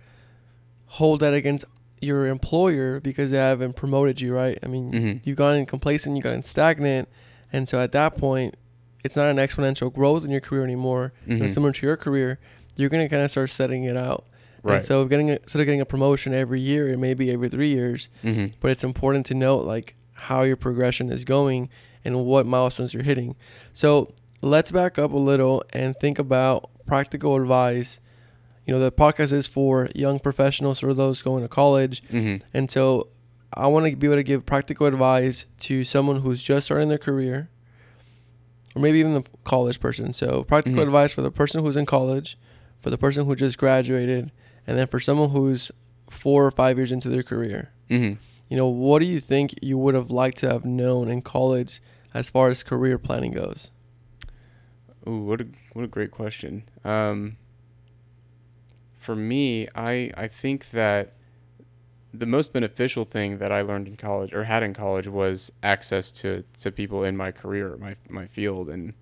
hold 0.88 1.19
that 1.19 1.33
against 1.33 1.65
your 2.01 2.25
employer 2.27 3.00
because 3.00 3.29
they 3.31 3.38
haven't 3.38 3.75
promoted 3.75 4.19
you, 4.21 4.33
right? 4.33 4.57
I 4.63 4.67
mean, 4.67 4.91
Mhm. 4.91 5.21
you've 5.24 5.38
gotten 5.38 5.65
complacent, 5.65 6.15
you've 6.15 6.24
gotten 6.24 6.43
stagnant. 6.43 7.07
And 7.53 7.67
so 7.67 7.79
at 7.79 7.91
that 7.91 8.17
point, 8.17 8.55
it's 9.03 9.15
not 9.15 9.27
an 9.27 9.38
exponential 9.38 9.93
growth 9.93 10.24
in 10.25 10.31
your 10.31 10.41
career 10.41 10.63
anymore. 10.63 11.13
You 11.27 11.38
know, 11.38 11.45
Mhm. 11.45 11.53
similar 11.53 11.71
to 11.74 11.86
your 11.86 11.98
career, 11.98 12.39
you're 12.75 12.89
going 12.89 13.05
to 13.05 13.09
kind 13.09 13.21
of 13.24 13.29
start 13.29 13.50
setting 13.50 13.83
it 13.83 13.95
out. 13.98 14.25
Right. 14.63 14.75
And 14.77 14.85
so 14.85 15.05
getting 15.05 15.29
a, 15.29 15.33
instead 15.33 15.59
of 15.61 15.65
getting 15.65 15.81
a 15.81 15.85
promotion 15.85 16.33
every 16.33 16.59
year, 16.59 16.87
it 16.89 16.97
may 16.97 17.13
be 17.13 17.31
every 17.31 17.49
three 17.49 17.69
years, 17.69 18.09
mm-hmm. 18.23 18.47
but 18.59 18.71
it's 18.71 18.83
important 18.83 19.25
to 19.27 19.33
note 19.33 19.65
like 19.65 19.95
how 20.13 20.41
your 20.43 20.55
progression 20.57 21.11
is 21.11 21.23
going 21.23 21.69
and 22.05 22.25
what 22.25 22.45
milestones 22.45 22.93
you're 22.93 23.03
hitting. 23.03 23.35
So 23.73 24.13
let's 24.41 24.71
back 24.71 24.97
up 24.97 25.11
a 25.13 25.17
little 25.17 25.63
and 25.71 25.95
think 25.99 26.19
about 26.19 26.69
practical 26.85 27.35
advice. 27.35 27.99
You 28.65 28.73
know, 28.73 28.79
the 28.79 28.91
podcast 28.91 29.33
is 29.33 29.47
for 29.47 29.89
young 29.95 30.19
professionals 30.19 30.83
or 30.83 30.93
those 30.93 31.21
going 31.21 31.43
to 31.43 31.49
college. 31.49 32.03
Mm-hmm. 32.11 32.45
And 32.53 32.69
so 32.69 33.07
I 33.53 33.67
want 33.67 33.89
to 33.89 33.95
be 33.95 34.07
able 34.07 34.17
to 34.17 34.23
give 34.23 34.45
practical 34.45 34.85
advice 34.87 35.45
to 35.61 35.83
someone 35.83 36.21
who's 36.21 36.43
just 36.43 36.65
starting 36.65 36.89
their 36.89 36.97
career 36.99 37.49
or 38.75 38.81
maybe 38.81 38.99
even 38.99 39.15
the 39.15 39.23
college 39.43 39.79
person. 39.79 40.13
So 40.13 40.43
practical 40.43 40.79
Mhm. 40.79 40.87
advice 40.87 41.11
for 41.13 41.21
the 41.21 41.31
person 41.31 41.63
who's 41.63 41.75
in 41.75 41.85
college, 41.85 42.37
for 42.81 42.89
the 42.89 42.97
person 42.97 43.25
who 43.25 43.35
just 43.35 43.57
graduated, 43.57 44.31
and 44.69 44.77
then 44.77 44.85
for 44.85 44.99
someone 44.99 45.31
who's 45.31 45.71
four 46.11 46.45
or 46.45 46.51
five 46.51 46.77
years 46.77 46.91
into 46.91 47.09
their 47.09 47.23
career. 47.23 47.71
Mm-hmm. 47.89 48.21
You 48.49 48.57
know, 48.57 48.67
what 48.67 48.99
do 48.99 49.05
you 49.05 49.19
think 49.19 49.55
you 49.63 49.79
would 49.79 49.95
have 49.95 50.11
liked 50.11 50.38
to 50.39 50.49
have 50.49 50.63
known 50.63 51.09
in 51.09 51.23
college 51.23 51.81
as 52.13 52.29
far 52.29 52.49
as 52.49 52.61
career 52.61 52.99
planning 52.99 53.31
goes? 53.31 53.71
Ooh, 55.07 55.21
what 55.21 55.41
a 55.41 55.47
what 55.73 55.85
a 55.85 55.88
great 55.88 56.11
question. 56.11 56.69
Um, 56.85 57.38
for 58.99 59.15
me, 59.15 59.67
I 59.73 60.11
I 60.15 60.27
think 60.27 60.69
that 60.69 61.13
the 62.13 62.27
most 62.27 62.53
beneficial 62.53 63.05
thing 63.05 63.39
that 63.39 63.51
I 63.51 63.61
learned 63.61 63.88
in 63.88 63.97
college 63.97 64.35
or 64.35 64.43
had 64.43 64.61
in 64.61 64.75
college 64.75 65.07
was 65.07 65.51
access 65.63 66.11
to, 66.11 66.43
to 66.59 66.71
people 66.71 67.03
in 67.03 67.17
my 67.17 67.31
career, 67.31 67.75
my 67.77 67.95
my 68.07 68.27
field, 68.27 68.69
and 68.69 68.93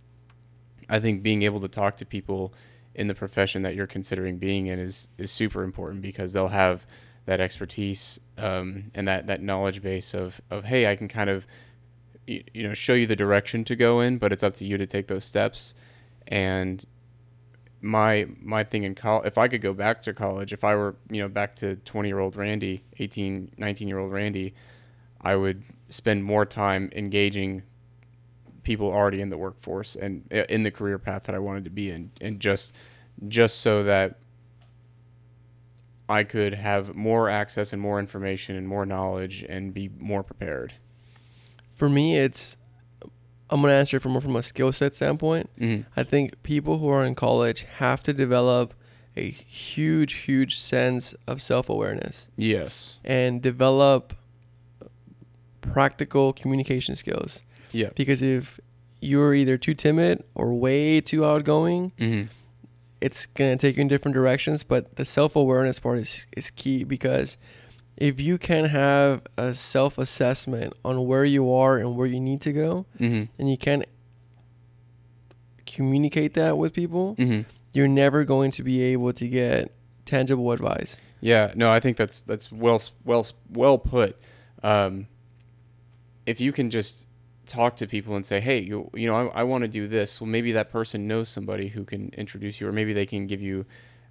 I 0.88 1.00
think 1.00 1.24
being 1.24 1.42
able 1.42 1.60
to 1.60 1.68
talk 1.68 1.98
to 1.98 2.06
people 2.06 2.54
in 2.98 3.08
the 3.08 3.16
profession 3.16 3.62
that 3.62 3.76
you're 3.76 3.88
considering 3.88 4.38
being 4.40 4.68
in 4.68 4.80
is 4.80 5.08
is 5.18 5.32
super 5.32 5.64
important 5.64 6.02
because 6.02 6.34
they'll 6.34 6.48
have 6.50 6.86
that 7.26 7.40
expertise 7.40 8.20
um, 8.38 8.92
and 8.96 9.08
that 9.08 9.28
that 9.28 9.42
knowledge 9.42 9.82
base 9.82 10.14
of 10.14 10.42
of 10.50 10.66
hey, 10.66 10.88
I 10.92 10.96
can 10.96 11.08
kind 11.08 11.30
of 11.30 11.48
y- 12.28 12.44
you 12.54 12.68
know 12.68 12.74
show 12.74 12.94
you 12.94 13.06
the 13.06 13.16
direction 13.16 13.64
to 13.66 13.76
go 13.76 14.02
in, 14.02 14.18
but 14.18 14.34
it's 14.34 14.44
up 14.44 14.56
to 14.56 14.66
you 14.66 14.78
to 14.78 14.88
take 14.88 15.08
those 15.08 15.24
steps. 15.24 15.74
And 16.28 16.84
my 17.82 18.28
my 18.42 18.64
thing 18.64 18.84
in 18.84 18.96
college, 18.96 19.28
if 19.28 19.38
I 19.38 19.48
could 19.48 19.62
go 19.62 19.74
back 19.74 20.02
to 20.04 20.14
college, 20.14 20.52
if 20.52 20.64
I 20.64 20.76
were 20.76 20.96
you 21.12 21.22
know 21.22 21.30
back 21.30 21.56
to 21.58 21.76
20 21.76 22.10
year 22.10 22.20
old 22.20 22.36
Randy, 22.36 22.84
18, 23.00 23.54
19 23.58 23.88
year 23.88 24.00
old 24.00 24.12
Randy, 24.12 24.56
I 25.22 25.36
would 25.36 25.64
spend 25.90 26.24
more 26.24 26.46
time 26.46 26.90
engaging 26.96 27.62
people 28.68 28.92
already 28.92 29.22
in 29.22 29.30
the 29.30 29.38
workforce 29.38 29.96
and 29.96 30.24
uh, 30.32 30.44
in 30.50 30.64
the 30.64 30.72
career 30.72 31.00
path 31.00 31.24
that 31.24 31.34
I 31.34 31.40
wanted 31.40 31.64
to 31.64 31.70
be 31.70 31.90
in, 31.90 32.12
and 32.20 32.40
just 32.40 32.74
just 33.30 33.60
so 33.62 33.82
that 33.84 34.20
I 36.10 36.24
could 36.24 36.54
have 36.54 36.94
more 36.96 37.30
access 37.30 37.72
and 37.74 37.82
more 37.82 37.98
information 38.00 38.56
and 38.58 38.68
more 38.68 38.86
knowledge 38.86 39.44
and 39.48 39.74
be 39.74 39.90
more 39.98 40.22
prepared. 40.22 40.74
For 41.74 41.88
me, 41.90 42.18
it's 42.18 42.58
I'm 43.50 43.62
gonna 43.62 43.74
answer 43.74 44.00
from 44.02 44.12
more 44.12 44.22
from 44.22 44.36
a 44.36 44.44
skill 44.44 44.74
set 44.74 44.94
standpoint. 44.94 45.50
Mm-hmm. 45.60 45.90
I 45.96 46.04
think 46.04 46.44
people 46.44 46.80
who 46.80 46.90
are 46.90 47.06
in 47.06 47.16
college 47.16 47.66
have 47.78 48.04
to 48.04 48.12
develop 48.14 48.74
a 49.16 49.30
huge, 49.30 50.14
huge 50.26 50.60
sense 50.60 51.16
of 51.26 51.42
self 51.42 51.70
awareness 51.70 52.28
Yes. 52.36 53.00
and 53.06 53.42
develop 53.42 54.14
practical 55.62 56.34
communication 56.34 56.96
skills. 56.96 57.42
Yeah. 57.72 57.90
Because 57.96 58.22
if 58.22 58.60
you're 59.02 59.34
either 59.34 59.58
too 59.58 59.74
timid 59.74 60.24
or 60.36 60.54
way 60.54 61.02
too 61.02 61.24
outgoing, 61.26 61.92
Mm-hmm. 62.00 62.28
it's 63.02 63.26
gonna 63.28 63.58
take 63.58 63.76
you 63.78 63.82
in 63.82 63.88
different 63.88 64.16
directions. 64.16 64.64
But 64.64 64.96
the 64.96 65.06
self 65.06 65.36
awareness 65.36 65.80
part 65.80 66.00
is 66.00 66.26
is 66.36 66.50
key 66.52 66.84
because 66.84 67.38
if 67.98 68.20
you 68.20 68.38
can 68.38 68.66
have 68.66 69.22
a 69.38 69.54
self 69.54 69.98
assessment 69.98 70.74
on 70.86 71.06
where 71.08 71.26
you 71.26 71.52
are 71.52 71.78
and 71.78 71.96
where 71.96 72.08
you 72.08 72.20
need 72.20 72.42
to 72.42 72.54
go, 72.54 72.86
Mm-hmm. 73.00 73.24
and 73.40 73.50
you 73.50 73.58
can 73.58 73.84
communicate 75.66 76.34
that 76.36 76.58
with 76.58 76.74
people, 76.74 77.16
Mm-hmm. 77.18 77.42
you're 77.74 77.88
never 77.88 78.24
going 78.24 78.52
to 78.52 78.64
be 78.64 78.82
able 78.82 79.14
to 79.14 79.28
get 79.28 79.72
tangible 80.06 80.52
advice. 80.52 81.00
Yeah, 81.20 81.52
no, 81.56 81.70
I 81.70 81.80
think 81.80 81.98
that's 81.98 82.22
that's 82.22 82.52
well 82.52 82.82
well 83.04 83.26
well 83.50 83.78
put. 83.78 84.18
Um, 84.64 85.08
if 86.26 86.40
you 86.42 86.52
can 86.52 86.70
just 86.70 87.07
talk 87.48 87.78
to 87.78 87.88
people 87.88 88.16
and 88.16 88.26
say, 88.26 88.40
"Hey, 88.40 88.60
you 88.60 88.90
you 88.94 89.08
know, 89.08 89.30
I, 89.30 89.42
I 89.42 89.44
want 89.44 89.64
to 89.64 89.68
do 89.68 89.88
this." 89.88 90.22
Well, 90.22 90.30
maybe 90.30 90.52
that 90.54 90.72
person 90.72 91.08
knows 91.08 91.30
somebody 91.30 91.70
who 91.70 91.84
can 91.84 92.10
introduce 92.18 92.62
you, 92.62 92.68
or 92.68 92.72
maybe 92.72 92.94
they 92.94 93.06
can 93.06 93.28
give 93.28 93.42
you, 93.42 93.66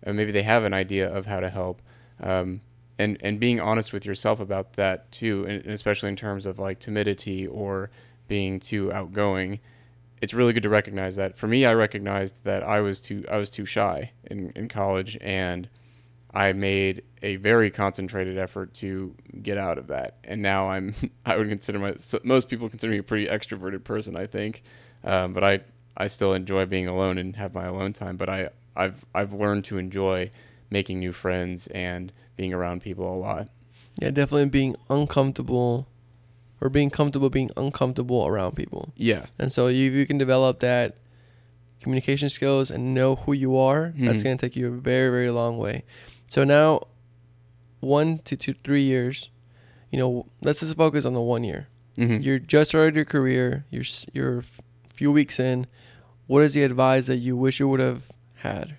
or 0.04 0.12
maybe 0.12 0.32
they 0.32 0.42
have 0.42 0.64
an 0.64 0.74
idea 0.74 1.12
of 1.12 1.26
how 1.26 1.40
to 1.40 1.50
help. 1.50 1.82
Um, 2.20 2.60
and 2.98 3.18
and 3.20 3.38
being 3.38 3.60
honest 3.60 3.92
with 3.92 4.06
yourself 4.06 4.40
about 4.40 4.74
that 4.74 5.10
too, 5.12 5.44
and, 5.48 5.66
especially 5.66 6.08
in 6.08 6.16
terms 6.16 6.46
of 6.46 6.58
like 6.58 6.78
timidity 6.80 7.46
or 7.46 7.90
being 8.28 8.60
too 8.60 8.92
outgoing. 8.92 9.60
It's 10.22 10.32
really 10.32 10.54
good 10.54 10.62
to 10.62 10.70
recognize 10.70 11.16
that. 11.16 11.36
For 11.36 11.46
me, 11.46 11.66
I 11.66 11.74
recognized 11.74 12.42
that 12.44 12.62
I 12.62 12.80
was 12.80 13.00
too 13.00 13.24
I 13.30 13.36
was 13.36 13.50
too 13.50 13.66
shy 13.66 14.12
in, 14.24 14.50
in 14.56 14.68
college 14.68 15.18
and 15.20 15.68
I 16.36 16.52
made 16.52 17.02
a 17.22 17.36
very 17.36 17.70
concentrated 17.70 18.36
effort 18.36 18.74
to 18.74 19.14
get 19.42 19.56
out 19.56 19.78
of 19.78 19.86
that, 19.86 20.18
and 20.22 20.42
now 20.42 20.68
I'm. 20.68 20.94
I 21.26 21.36
would 21.36 21.48
consider 21.48 21.78
my. 21.78 21.94
Most 22.24 22.48
people 22.48 22.68
consider 22.68 22.90
me 22.92 22.98
a 22.98 23.02
pretty 23.02 23.26
extroverted 23.26 23.84
person, 23.84 24.16
I 24.16 24.26
think, 24.26 24.62
um, 25.02 25.32
but 25.32 25.42
I 25.42 25.60
I 25.96 26.08
still 26.08 26.34
enjoy 26.34 26.66
being 26.66 26.88
alone 26.88 27.16
and 27.18 27.34
have 27.36 27.54
my 27.54 27.64
alone 27.64 27.94
time. 27.94 28.16
But 28.18 28.28
I 28.28 28.50
I've 28.76 29.06
I've 29.14 29.32
learned 29.32 29.64
to 29.66 29.78
enjoy 29.78 30.30
making 30.70 30.98
new 30.98 31.12
friends 31.12 31.68
and 31.68 32.12
being 32.36 32.52
around 32.52 32.82
people 32.82 33.12
a 33.12 33.16
lot. 33.16 33.48
Yeah, 34.00 34.10
definitely 34.10 34.50
being 34.50 34.76
uncomfortable 34.90 35.88
or 36.60 36.68
being 36.68 36.90
comfortable 36.90 37.30
being 37.30 37.50
uncomfortable 37.56 38.26
around 38.26 38.56
people. 38.56 38.92
Yeah. 38.96 39.26
And 39.38 39.50
so 39.50 39.68
if 39.68 39.76
you 39.76 40.04
can 40.06 40.18
develop 40.18 40.58
that 40.60 40.96
communication 41.80 42.28
skills 42.28 42.70
and 42.70 42.94
know 42.94 43.16
who 43.16 43.32
you 43.32 43.56
are, 43.56 43.92
that's 43.96 44.20
Mhm. 44.20 44.24
going 44.24 44.36
to 44.38 44.46
take 44.46 44.56
you 44.56 44.66
a 44.68 44.70
very, 44.70 45.08
very 45.10 45.30
long 45.30 45.56
way. 45.58 45.84
So 46.28 46.45
now, 46.45 46.88
one 47.80 48.18
to 48.25 48.37
two, 48.37 48.54
three 48.64 48.83
years, 48.83 49.30
you 49.90 49.99
know, 49.99 50.26
let's 50.42 50.61
just 50.61 50.76
focus 50.76 51.04
on 51.04 51.14
the 51.14 51.21
one 51.21 51.45
year. 51.45 51.68
Mm-hmm. 51.97 52.23
You're 52.23 52.38
just 52.38 52.71
started 52.71 52.95
your 52.97 53.04
career. 53.04 53.64
You're 53.71 53.85
you're 54.12 54.38
a 54.40 54.45
few 54.95 55.11
weeks 55.12 55.38
in. 55.40 55.66
What 56.26 56.42
is 56.42 56.54
the 56.54 56.64
advice 56.64 57.06
that 57.06 57.16
you 57.18 57.37
wish 57.37 57.61
you 57.61 57.68
would 57.68 57.80
have 57.80 58.02
had? 58.37 58.76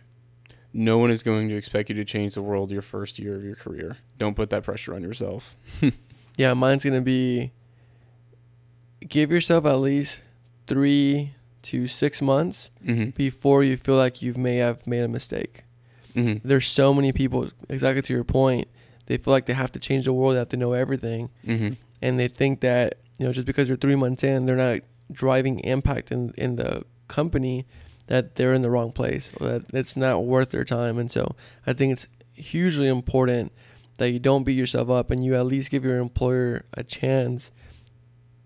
No 0.74 0.98
one 0.98 1.10
is 1.10 1.24
going 1.24 1.48
to 1.50 1.56
expect 1.56 1.90
you 1.90 1.96
to 1.96 2.06
change 2.06 2.34
the 2.36 2.42
world 2.42 2.70
your 2.70 2.82
first 2.82 3.18
year 3.18 3.36
of 3.36 3.44
your 3.44 3.56
career. 3.56 3.98
Don't 4.20 4.36
put 4.36 4.50
that 4.52 4.64
pressure 4.64 4.94
on 4.96 5.02
yourself. 5.02 5.56
Yeah, 6.38 6.54
mine's 6.54 6.84
gonna 6.84 7.02
be 7.02 7.52
give 9.08 9.32
yourself 9.32 9.66
at 9.66 9.78
least 9.80 10.20
three 10.68 11.34
to 11.64 11.88
six 11.88 12.22
months 12.22 12.70
Mm-hmm. 12.86 13.10
before 13.12 13.64
you 13.64 13.76
feel 13.76 13.96
like 13.96 14.22
you 14.22 14.36
may 14.36 14.58
have 14.58 14.86
made 14.86 15.02
a 15.02 15.08
mistake. 15.08 15.64
Mm-hmm. 16.18 16.48
There's 16.48 16.68
so 16.68 16.94
many 16.94 17.12
people, 17.12 17.50
exactly 17.70 18.02
to 18.02 18.14
your 18.14 18.24
point, 18.24 18.68
they 19.06 19.18
feel 19.18 19.32
like 19.32 19.46
they 19.46 19.54
have 19.54 19.72
to 19.74 19.80
change 19.80 20.06
the 20.06 20.14
world, 20.14 20.36
they 20.36 20.40
have 20.40 20.50
to 20.50 20.58
know 20.58 20.74
everything. 20.74 21.30
Mm-hmm. 21.46 21.74
And 22.02 22.20
they 22.20 22.28
think 22.28 22.62
that, 22.62 22.96
you 23.18 23.26
know, 23.26 23.32
just 23.32 23.48
because 23.48 23.68
they're 23.68 23.78
three 23.78 23.96
months 23.96 24.24
in, 24.24 24.46
they're 24.46 24.56
not 24.56 24.82
driving 25.12 25.60
impact 25.60 26.12
in, 26.12 26.34
in 26.38 26.58
the 26.58 26.84
company, 27.08 27.66
that 28.08 28.36
they're 28.36 28.54
in 28.54 28.62
the 28.62 28.70
wrong 28.70 28.92
place, 28.92 29.32
that 29.40 29.66
it's 29.74 29.96
not 29.96 30.26
worth 30.26 30.52
their 30.52 30.64
time. 30.64 30.98
And 30.98 31.12
so 31.12 31.36
I 31.66 31.74
think 31.74 31.94
it's 31.94 32.08
hugely 32.34 32.88
important 32.88 33.52
that 33.98 34.12
you 34.12 34.20
don't 34.20 34.44
beat 34.44 34.58
yourself 34.58 34.90
up 34.90 35.12
and 35.12 35.24
you 35.24 35.36
at 35.36 35.46
least 35.46 35.70
give 35.70 35.84
your 35.84 35.98
employer 35.98 36.66
a 36.74 36.84
chance 36.84 37.52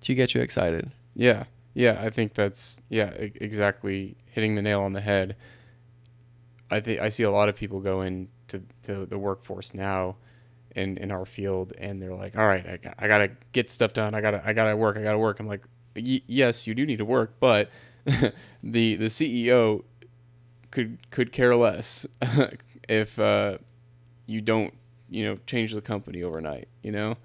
to 0.01 0.15
get 0.15 0.33
you 0.33 0.41
excited. 0.41 0.91
Yeah, 1.13 1.45
yeah, 1.73 1.99
I 2.01 2.09
think 2.09 2.33
that's 2.33 2.81
yeah, 2.89 3.11
exactly 3.17 4.17
hitting 4.25 4.55
the 4.55 4.61
nail 4.61 4.81
on 4.81 4.93
the 4.93 5.01
head. 5.01 5.35
I 6.71 6.79
think 6.79 7.01
I 7.01 7.09
see 7.09 7.23
a 7.23 7.31
lot 7.31 7.49
of 7.49 7.55
people 7.55 7.79
go 7.79 8.01
into 8.01 8.63
to 8.83 9.05
the 9.05 9.17
workforce 9.17 9.73
now, 9.73 10.15
in 10.75 10.97
in 10.97 11.11
our 11.11 11.25
field, 11.25 11.73
and 11.77 12.01
they're 12.01 12.15
like, 12.15 12.37
"All 12.37 12.47
right, 12.47 12.65
I, 12.67 12.77
got, 12.77 12.95
I 12.97 13.07
gotta 13.07 13.31
get 13.51 13.69
stuff 13.69 13.93
done. 13.93 14.13
I 14.15 14.21
gotta 14.21 14.41
I 14.45 14.53
gotta 14.53 14.75
work. 14.75 14.97
I 14.97 15.03
gotta 15.03 15.17
work." 15.17 15.39
I'm 15.39 15.47
like, 15.47 15.63
"Yes, 15.95 16.67
you 16.67 16.73
do 16.73 16.85
need 16.85 16.97
to 16.97 17.05
work, 17.05 17.33
but 17.39 17.69
the 18.63 18.95
the 18.95 19.07
CEO 19.07 19.83
could 20.71 21.09
could 21.11 21.31
care 21.31 21.55
less 21.55 22.05
if 22.89 23.19
uh, 23.19 23.57
you 24.25 24.41
don't 24.41 24.73
you 25.09 25.25
know 25.25 25.39
change 25.45 25.73
the 25.73 25.81
company 25.81 26.23
overnight. 26.23 26.67
You 26.81 26.91
know, 26.91 27.17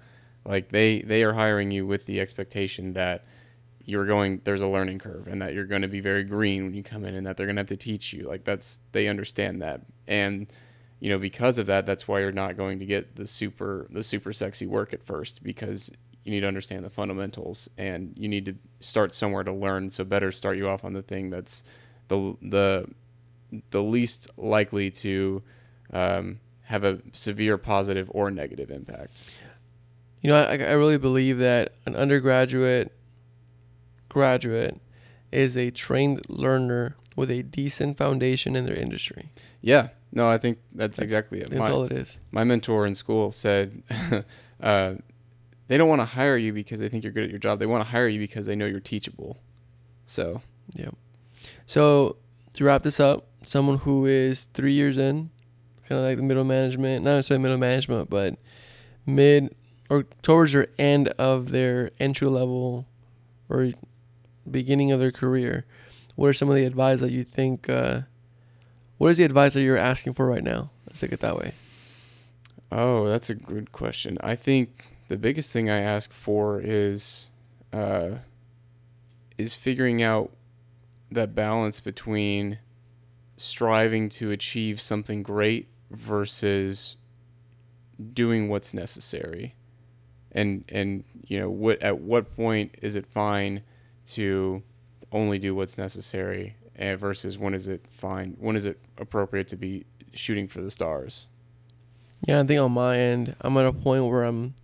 like 0.45 0.69
they 0.69 1.01
they 1.01 1.23
are 1.23 1.33
hiring 1.33 1.71
you 1.71 1.85
with 1.85 2.05
the 2.05 2.19
expectation 2.19 2.93
that 2.93 3.25
you're 3.87 4.05
going 4.05 4.41
there's 4.43 4.61
a 4.61 4.67
learning 4.67 4.99
curve 4.99 5.27
and 5.27 5.41
that 5.41 5.53
you're 5.53 5.65
going 5.65 5.81
to 5.81 5.87
be 5.87 6.01
very 6.01 6.23
green 6.23 6.65
when 6.65 6.73
you 6.73 6.83
come 6.83 7.05
in 7.05 7.15
and 7.15 7.25
that 7.25 7.37
they're 7.37 7.47
going 7.47 7.55
to 7.55 7.61
have 7.61 7.67
to 7.67 7.77
teach 7.77 8.11
you. 8.13 8.27
Like 8.27 8.43
that's 8.43 8.81
they 8.91 9.07
understand 9.07 9.61
that. 9.61 9.81
And 10.07 10.47
you 10.99 11.09
know 11.09 11.17
because 11.17 11.57
of 11.57 11.67
that 11.67 11.85
that's 11.85 12.07
why 12.07 12.19
you're 12.19 12.31
not 12.33 12.57
going 12.57 12.79
to 12.79 12.85
get 12.85 13.15
the 13.15 13.25
super 13.25 13.87
the 13.89 14.03
super 14.03 14.33
sexy 14.33 14.67
work 14.67 14.93
at 14.93 15.03
first 15.05 15.41
because 15.41 15.89
you 16.25 16.31
need 16.31 16.41
to 16.41 16.47
understand 16.47 16.83
the 16.83 16.89
fundamentals 16.89 17.69
and 17.77 18.13
you 18.17 18.27
need 18.27 18.43
to 18.45 18.55
start 18.81 19.13
somewhere 19.13 19.45
to 19.45 19.53
learn. 19.53 19.89
So 19.89 20.03
better 20.03 20.33
start 20.33 20.57
you 20.57 20.67
off 20.67 20.83
on 20.83 20.91
the 20.91 21.01
thing 21.01 21.29
that's 21.29 21.63
the 22.09 22.35
the 22.41 22.89
the 23.69 23.81
least 23.81 24.29
likely 24.35 24.91
to 24.91 25.41
um, 25.93 26.41
have 26.63 26.83
a 26.83 26.99
severe 27.13 27.57
positive 27.57 28.11
or 28.13 28.29
negative 28.29 28.69
impact. 28.69 29.23
You 30.19 30.31
know, 30.31 30.43
I, 30.43 30.57
I 30.57 30.71
really 30.71 30.97
believe 30.97 31.37
that 31.37 31.75
an 31.85 31.95
undergraduate 31.95 32.91
graduate 34.09 34.79
is 35.31 35.57
a 35.57 35.71
trained 35.71 36.21
learner 36.29 36.95
with 37.15 37.29
a 37.31 37.41
decent 37.43 37.97
foundation 37.97 38.55
in 38.55 38.65
their 38.65 38.75
industry. 38.75 39.29
yeah 39.61 39.89
no 40.11 40.29
i 40.29 40.37
think 40.37 40.57
that's, 40.73 40.97
That's- 40.97 40.99
exactly 41.03 41.39
it 41.41 41.49
That's 41.49 41.59
My- 41.59 41.71
all 41.71 41.83
it 41.83 41.91
is. 41.91 42.17
my 42.31 42.43
mentor 42.43 42.85
in 42.85 42.95
school 42.95 43.31
said 43.31 43.83
uh, 44.61 44.93
they 45.67 45.77
don't 45.77 45.89
want 45.89 45.99
to 46.01 46.05
hire 46.05 46.37
you 46.37 46.53
because 46.53 46.79
they 46.79 46.87
think 46.89 47.03
you're 47.03 47.11
good 47.11 47.25
at 47.25 47.29
your 47.29 47.39
job. 47.39 47.59
They 47.59 47.65
want 47.65 47.83
to 47.83 47.89
hire 47.91 48.07
you 48.07 48.19
because 48.19 48.45
they 48.45 48.55
know 48.55 48.65
you're 48.65 48.79
teachable. 48.79 49.35
So 50.05 50.41
Yeah. 50.75 50.91
So 51.65 52.15
to 52.53 52.63
wrap 52.63 52.83
this 52.83 53.01
up, 53.01 53.27
someone 53.43 53.79
who 53.79 54.05
is 54.05 54.45
three 54.53 54.71
years 54.71 54.97
in, 54.97 55.29
kind 55.89 55.99
of 55.99 56.05
like 56.07 56.15
the 56.15 56.23
middle 56.23 56.45
management, 56.45 57.03
not 57.03 57.15
necessarily 57.15 57.41
middle 57.43 57.57
management, 57.57 58.09
but 58.09 58.35
mid 59.05 59.53
or 59.89 60.03
towards 60.21 60.53
their 60.53 60.67
end 60.79 61.09
of 61.19 61.49
their 61.51 61.91
entry 61.99 62.27
level 62.29 62.87
or 63.49 63.71
beginning 64.49 64.91
of 64.91 64.99
their 64.99 65.11
career, 65.11 65.65
what 66.15 66.27
are 66.27 66.33
some 66.33 66.49
of 66.49 66.55
the 66.55 66.65
advice 66.65 66.99
that 66.99 67.11
you 67.11 67.23
think? 67.23 67.69
Uh, 67.69 68.01
what 68.97 69.09
is 69.09 69.17
the 69.17 69.23
advice 69.23 69.53
that 69.53 69.61
you're 69.61 69.77
asking 69.77 70.13
for 70.13 70.25
right 70.25 70.43
now? 70.43 70.71
Let's 70.87 70.99
take 70.99 71.11
it 71.11 71.19
that 71.19 71.37
way. 71.37 71.53
Oh, 72.71 73.07
that's 73.07 73.29
a 73.29 73.35
good 73.35 73.71
question. 73.71 74.17
I 74.21 74.35
think 74.35 74.97
the 75.07 75.17
biggest 75.17 75.53
thing 75.53 75.69
I 75.69 75.79
ask 75.79 76.11
for 76.11 76.59
is 76.61 77.29
uh, 77.71 78.09
is 79.37 79.55
figuring 79.55 80.01
out 80.01 80.31
that 81.11 81.35
balance 81.35 81.79
between 81.79 82.59
striving 83.37 84.09
to 84.09 84.31
achieve 84.31 84.81
something 84.81 85.23
great 85.23 85.67
versus 85.91 86.97
doing 88.13 88.49
what's 88.49 88.73
necessary. 88.73 89.55
And 90.31 90.65
and 90.69 91.03
you 91.25 91.39
know, 91.39 91.49
what 91.49 91.81
at 91.81 91.99
what 91.99 92.35
point 92.35 92.75
is 92.81 92.95
it 92.95 93.05
fine 93.05 93.61
to 94.07 94.63
only 95.11 95.39
do 95.39 95.55
what's 95.55 95.77
necessary 95.77 96.55
uh, 96.79 96.95
versus 96.95 97.37
when 97.37 97.53
is 97.53 97.67
it 97.67 97.85
fine 97.89 98.35
when 98.39 98.55
is 98.55 98.65
it 98.65 98.79
appropriate 98.97 99.47
to 99.49 99.55
be 99.55 99.85
shooting 100.13 100.47
for 100.47 100.61
the 100.61 100.71
stars? 100.71 101.27
Yeah, 102.27 102.39
I 102.39 102.43
think 102.43 102.59
on 102.59 102.71
my 102.71 102.97
end, 102.97 103.35
I'm 103.41 103.55
at 103.57 103.65
a 103.65 103.73
point 103.73 104.05
where 104.05 104.23
I'm 104.23 104.55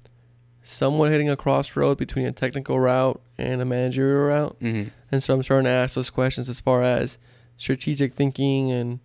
somewhat 0.64 1.12
hitting 1.12 1.30
a 1.30 1.36
crossroad 1.38 1.98
between 1.98 2.26
a 2.26 2.32
technical 2.32 2.80
route 2.80 3.22
and 3.38 3.62
a 3.62 3.66
managerial 3.66 4.28
route. 4.28 4.60
Mm-hmm. 4.60 4.90
And 5.12 5.22
so 5.22 5.34
I'm 5.34 5.44
starting 5.44 5.66
to 5.66 5.72
ask 5.72 5.96
those 5.96 6.10
questions 6.10 6.50
as 6.50 6.62
far 6.62 6.82
as 6.82 7.18
strategic 7.58 8.14
thinking 8.14 8.72
and 8.72 9.00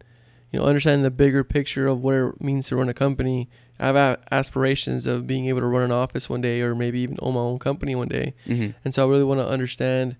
you 0.51 0.59
know 0.59 0.65
understanding 0.65 1.03
the 1.03 1.11
bigger 1.11 1.45
picture 1.45 1.87
of 1.87 2.03
what 2.03 2.15
it 2.15 2.41
means 2.41 2.69
to 2.69 2.77
run 2.77 2.89
a 2.89 2.95
company. 2.95 3.49
I 3.79 3.87
have 3.87 3.97
a- 3.97 4.19
aspirations 4.31 5.07
of 5.07 5.27
being 5.27 5.47
able 5.47 5.61
to 5.61 5.67
run 5.67 5.83
an 5.83 5.93
office 5.93 6.29
one 6.29 6.41
day 6.41 6.63
or 6.63 6.75
maybe 6.75 7.01
even 7.01 7.19
own 7.21 7.35
my 7.35 7.41
own 7.41 7.59
company 7.59 7.95
one 7.95 8.09
day. 8.09 8.35
Mm-hmm. 8.47 8.71
And 8.85 8.95
so 8.95 9.07
I 9.07 9.11
really 9.11 9.25
want 9.25 9.41
to 9.41 9.47
understand 9.47 10.17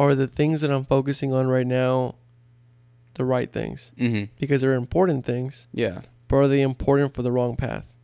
are 0.00 0.14
the 0.16 0.26
things 0.26 0.62
that 0.62 0.70
I'm 0.70 0.84
focusing 0.84 1.32
on 1.32 1.46
right 1.46 1.66
now 1.66 2.16
the 3.14 3.24
right 3.24 3.52
things? 3.52 3.92
Mm-hmm. 3.98 4.32
Because 4.40 4.60
they're 4.62 4.74
important 4.74 5.24
things, 5.26 5.66
Yeah. 5.72 6.00
but 6.28 6.36
are 6.36 6.48
they 6.48 6.62
important 6.62 7.14
for 7.14 7.22
the 7.22 7.30
wrong 7.30 7.54
path? 7.56 7.96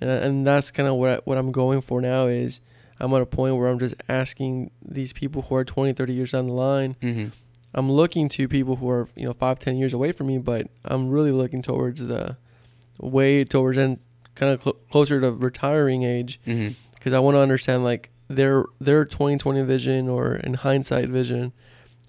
And 0.00 0.08
and 0.10 0.46
that's 0.46 0.70
kind 0.70 0.88
of 0.88 0.94
what 0.94 1.10
I, 1.10 1.16
what 1.24 1.36
I'm 1.38 1.50
going 1.52 1.80
for 1.80 2.00
now 2.00 2.26
is 2.28 2.60
I'm 3.00 3.12
at 3.14 3.22
a 3.22 3.26
point 3.26 3.56
where 3.56 3.68
I'm 3.68 3.78
just 3.80 3.96
asking 4.08 4.70
these 4.80 5.12
people 5.12 5.42
who 5.42 5.54
are 5.56 5.64
20, 5.64 5.92
30 5.92 6.12
years 6.12 6.30
down 6.32 6.46
the 6.46 6.52
line. 6.52 6.94
Mm-hmm. 7.02 7.28
I'm 7.74 7.90
looking 7.92 8.28
to 8.30 8.46
people 8.48 8.76
who 8.76 8.88
are 8.88 9.08
you 9.16 9.26
know 9.26 9.32
five, 9.34 9.58
ten 9.58 9.76
years 9.76 9.92
away 9.92 10.12
from 10.12 10.28
me, 10.28 10.38
but 10.38 10.68
I'm 10.84 11.10
really 11.10 11.32
looking 11.32 11.62
towards 11.62 12.06
the 12.06 12.36
way 13.00 13.44
towards 13.44 13.76
and 13.76 13.98
kind 14.36 14.52
of 14.52 14.62
cl- 14.62 14.76
closer 14.90 15.20
to 15.20 15.30
retiring 15.32 16.02
age 16.04 16.40
Mm-hmm. 16.46 16.74
because 16.94 17.12
I 17.12 17.18
want 17.18 17.34
to 17.36 17.40
understand 17.40 17.82
like 17.84 18.10
their 18.28 18.64
their 18.80 19.04
2020 19.04 19.62
vision 19.62 20.08
or 20.08 20.36
in 20.36 20.54
hindsight 20.54 21.08
vision, 21.08 21.52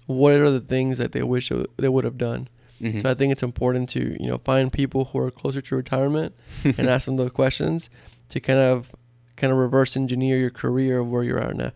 what 0.06 0.34
are 0.34 0.50
the 0.50 0.60
things 0.60 0.98
that 0.98 1.12
they 1.12 1.22
wish 1.22 1.50
they 1.76 1.88
would 1.88 2.04
have 2.04 2.18
done. 2.18 2.48
Mm-hmm. 2.80 3.02
So 3.02 3.10
I 3.10 3.14
think 3.14 3.32
it's 3.32 3.42
important 3.42 3.88
to 3.90 4.16
you 4.20 4.28
know 4.28 4.38
find 4.38 4.72
people 4.72 5.06
who 5.06 5.18
are 5.18 5.30
closer 5.30 5.60
to 5.60 5.76
retirement 5.76 6.34
and 6.64 6.88
ask 6.88 7.06
them 7.06 7.16
those 7.16 7.32
questions 7.32 7.90
to 8.30 8.40
kind 8.40 8.58
of 8.58 8.94
kind 9.36 9.52
of 9.52 9.58
reverse 9.58 9.96
engineer 9.96 10.38
your 10.38 10.50
career 10.50 11.00
of 11.00 11.08
where 11.08 11.22
you're 11.22 11.40
at 11.40 11.56
now. 11.56 11.72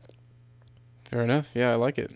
Fair 1.10 1.22
enough. 1.22 1.48
Yeah, 1.54 1.70
I 1.70 1.74
like 1.74 1.98
it. 1.98 2.10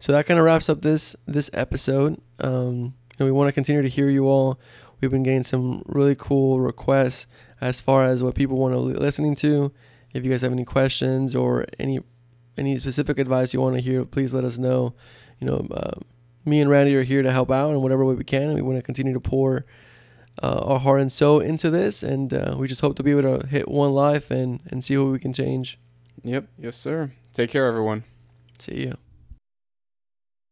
So 0.00 0.12
that 0.12 0.26
kind 0.26 0.38
of 0.38 0.44
wraps 0.44 0.68
up 0.68 0.82
this 0.82 1.14
this 1.26 1.50
episode. 1.52 2.20
Um, 2.40 2.94
and 3.18 3.26
we 3.26 3.30
want 3.30 3.48
to 3.48 3.52
continue 3.52 3.82
to 3.82 3.88
hear 3.88 4.08
you 4.08 4.26
all. 4.26 4.58
We've 5.00 5.10
been 5.10 5.22
getting 5.22 5.42
some 5.42 5.82
really 5.86 6.14
cool 6.16 6.60
requests 6.60 7.26
as 7.60 7.80
far 7.80 8.04
as 8.04 8.22
what 8.22 8.34
people 8.34 8.56
want 8.56 8.74
to 8.74 8.78
li- 8.78 8.94
listening 8.94 9.34
to. 9.36 9.72
If 10.12 10.24
you 10.24 10.30
guys 10.30 10.42
have 10.42 10.52
any 10.52 10.64
questions 10.64 11.34
or 11.34 11.66
any 11.78 12.00
any 12.58 12.78
specific 12.78 13.18
advice 13.18 13.54
you 13.54 13.60
want 13.60 13.76
to 13.76 13.80
hear, 13.80 14.04
please 14.04 14.34
let 14.34 14.44
us 14.44 14.58
know. 14.58 14.94
You 15.40 15.46
know, 15.46 15.66
uh, 15.70 16.00
me 16.44 16.60
and 16.60 16.68
Randy 16.68 16.94
are 16.96 17.02
here 17.02 17.22
to 17.22 17.32
help 17.32 17.50
out 17.50 17.70
in 17.70 17.80
whatever 17.80 18.04
way 18.04 18.14
we 18.14 18.24
can. 18.24 18.42
And 18.42 18.54
we 18.54 18.62
want 18.62 18.76
to 18.76 18.82
continue 18.82 19.14
to 19.14 19.20
pour 19.20 19.64
uh, 20.42 20.58
our 20.58 20.78
heart 20.78 21.00
and 21.00 21.12
soul 21.12 21.40
into 21.40 21.70
this, 21.70 22.02
and 22.02 22.32
uh, 22.32 22.54
we 22.56 22.68
just 22.68 22.80
hope 22.80 22.96
to 22.96 23.02
be 23.02 23.10
able 23.10 23.40
to 23.40 23.46
hit 23.46 23.68
one 23.68 23.92
life 23.92 24.30
and 24.30 24.60
and 24.66 24.82
see 24.82 24.96
what 24.96 25.12
we 25.12 25.18
can 25.18 25.32
change. 25.32 25.78
Yep. 26.22 26.46
Yes, 26.58 26.76
sir. 26.76 27.10
Take 27.34 27.50
care, 27.50 27.66
everyone. 27.66 28.04
See 28.58 28.82
you. 28.82 28.96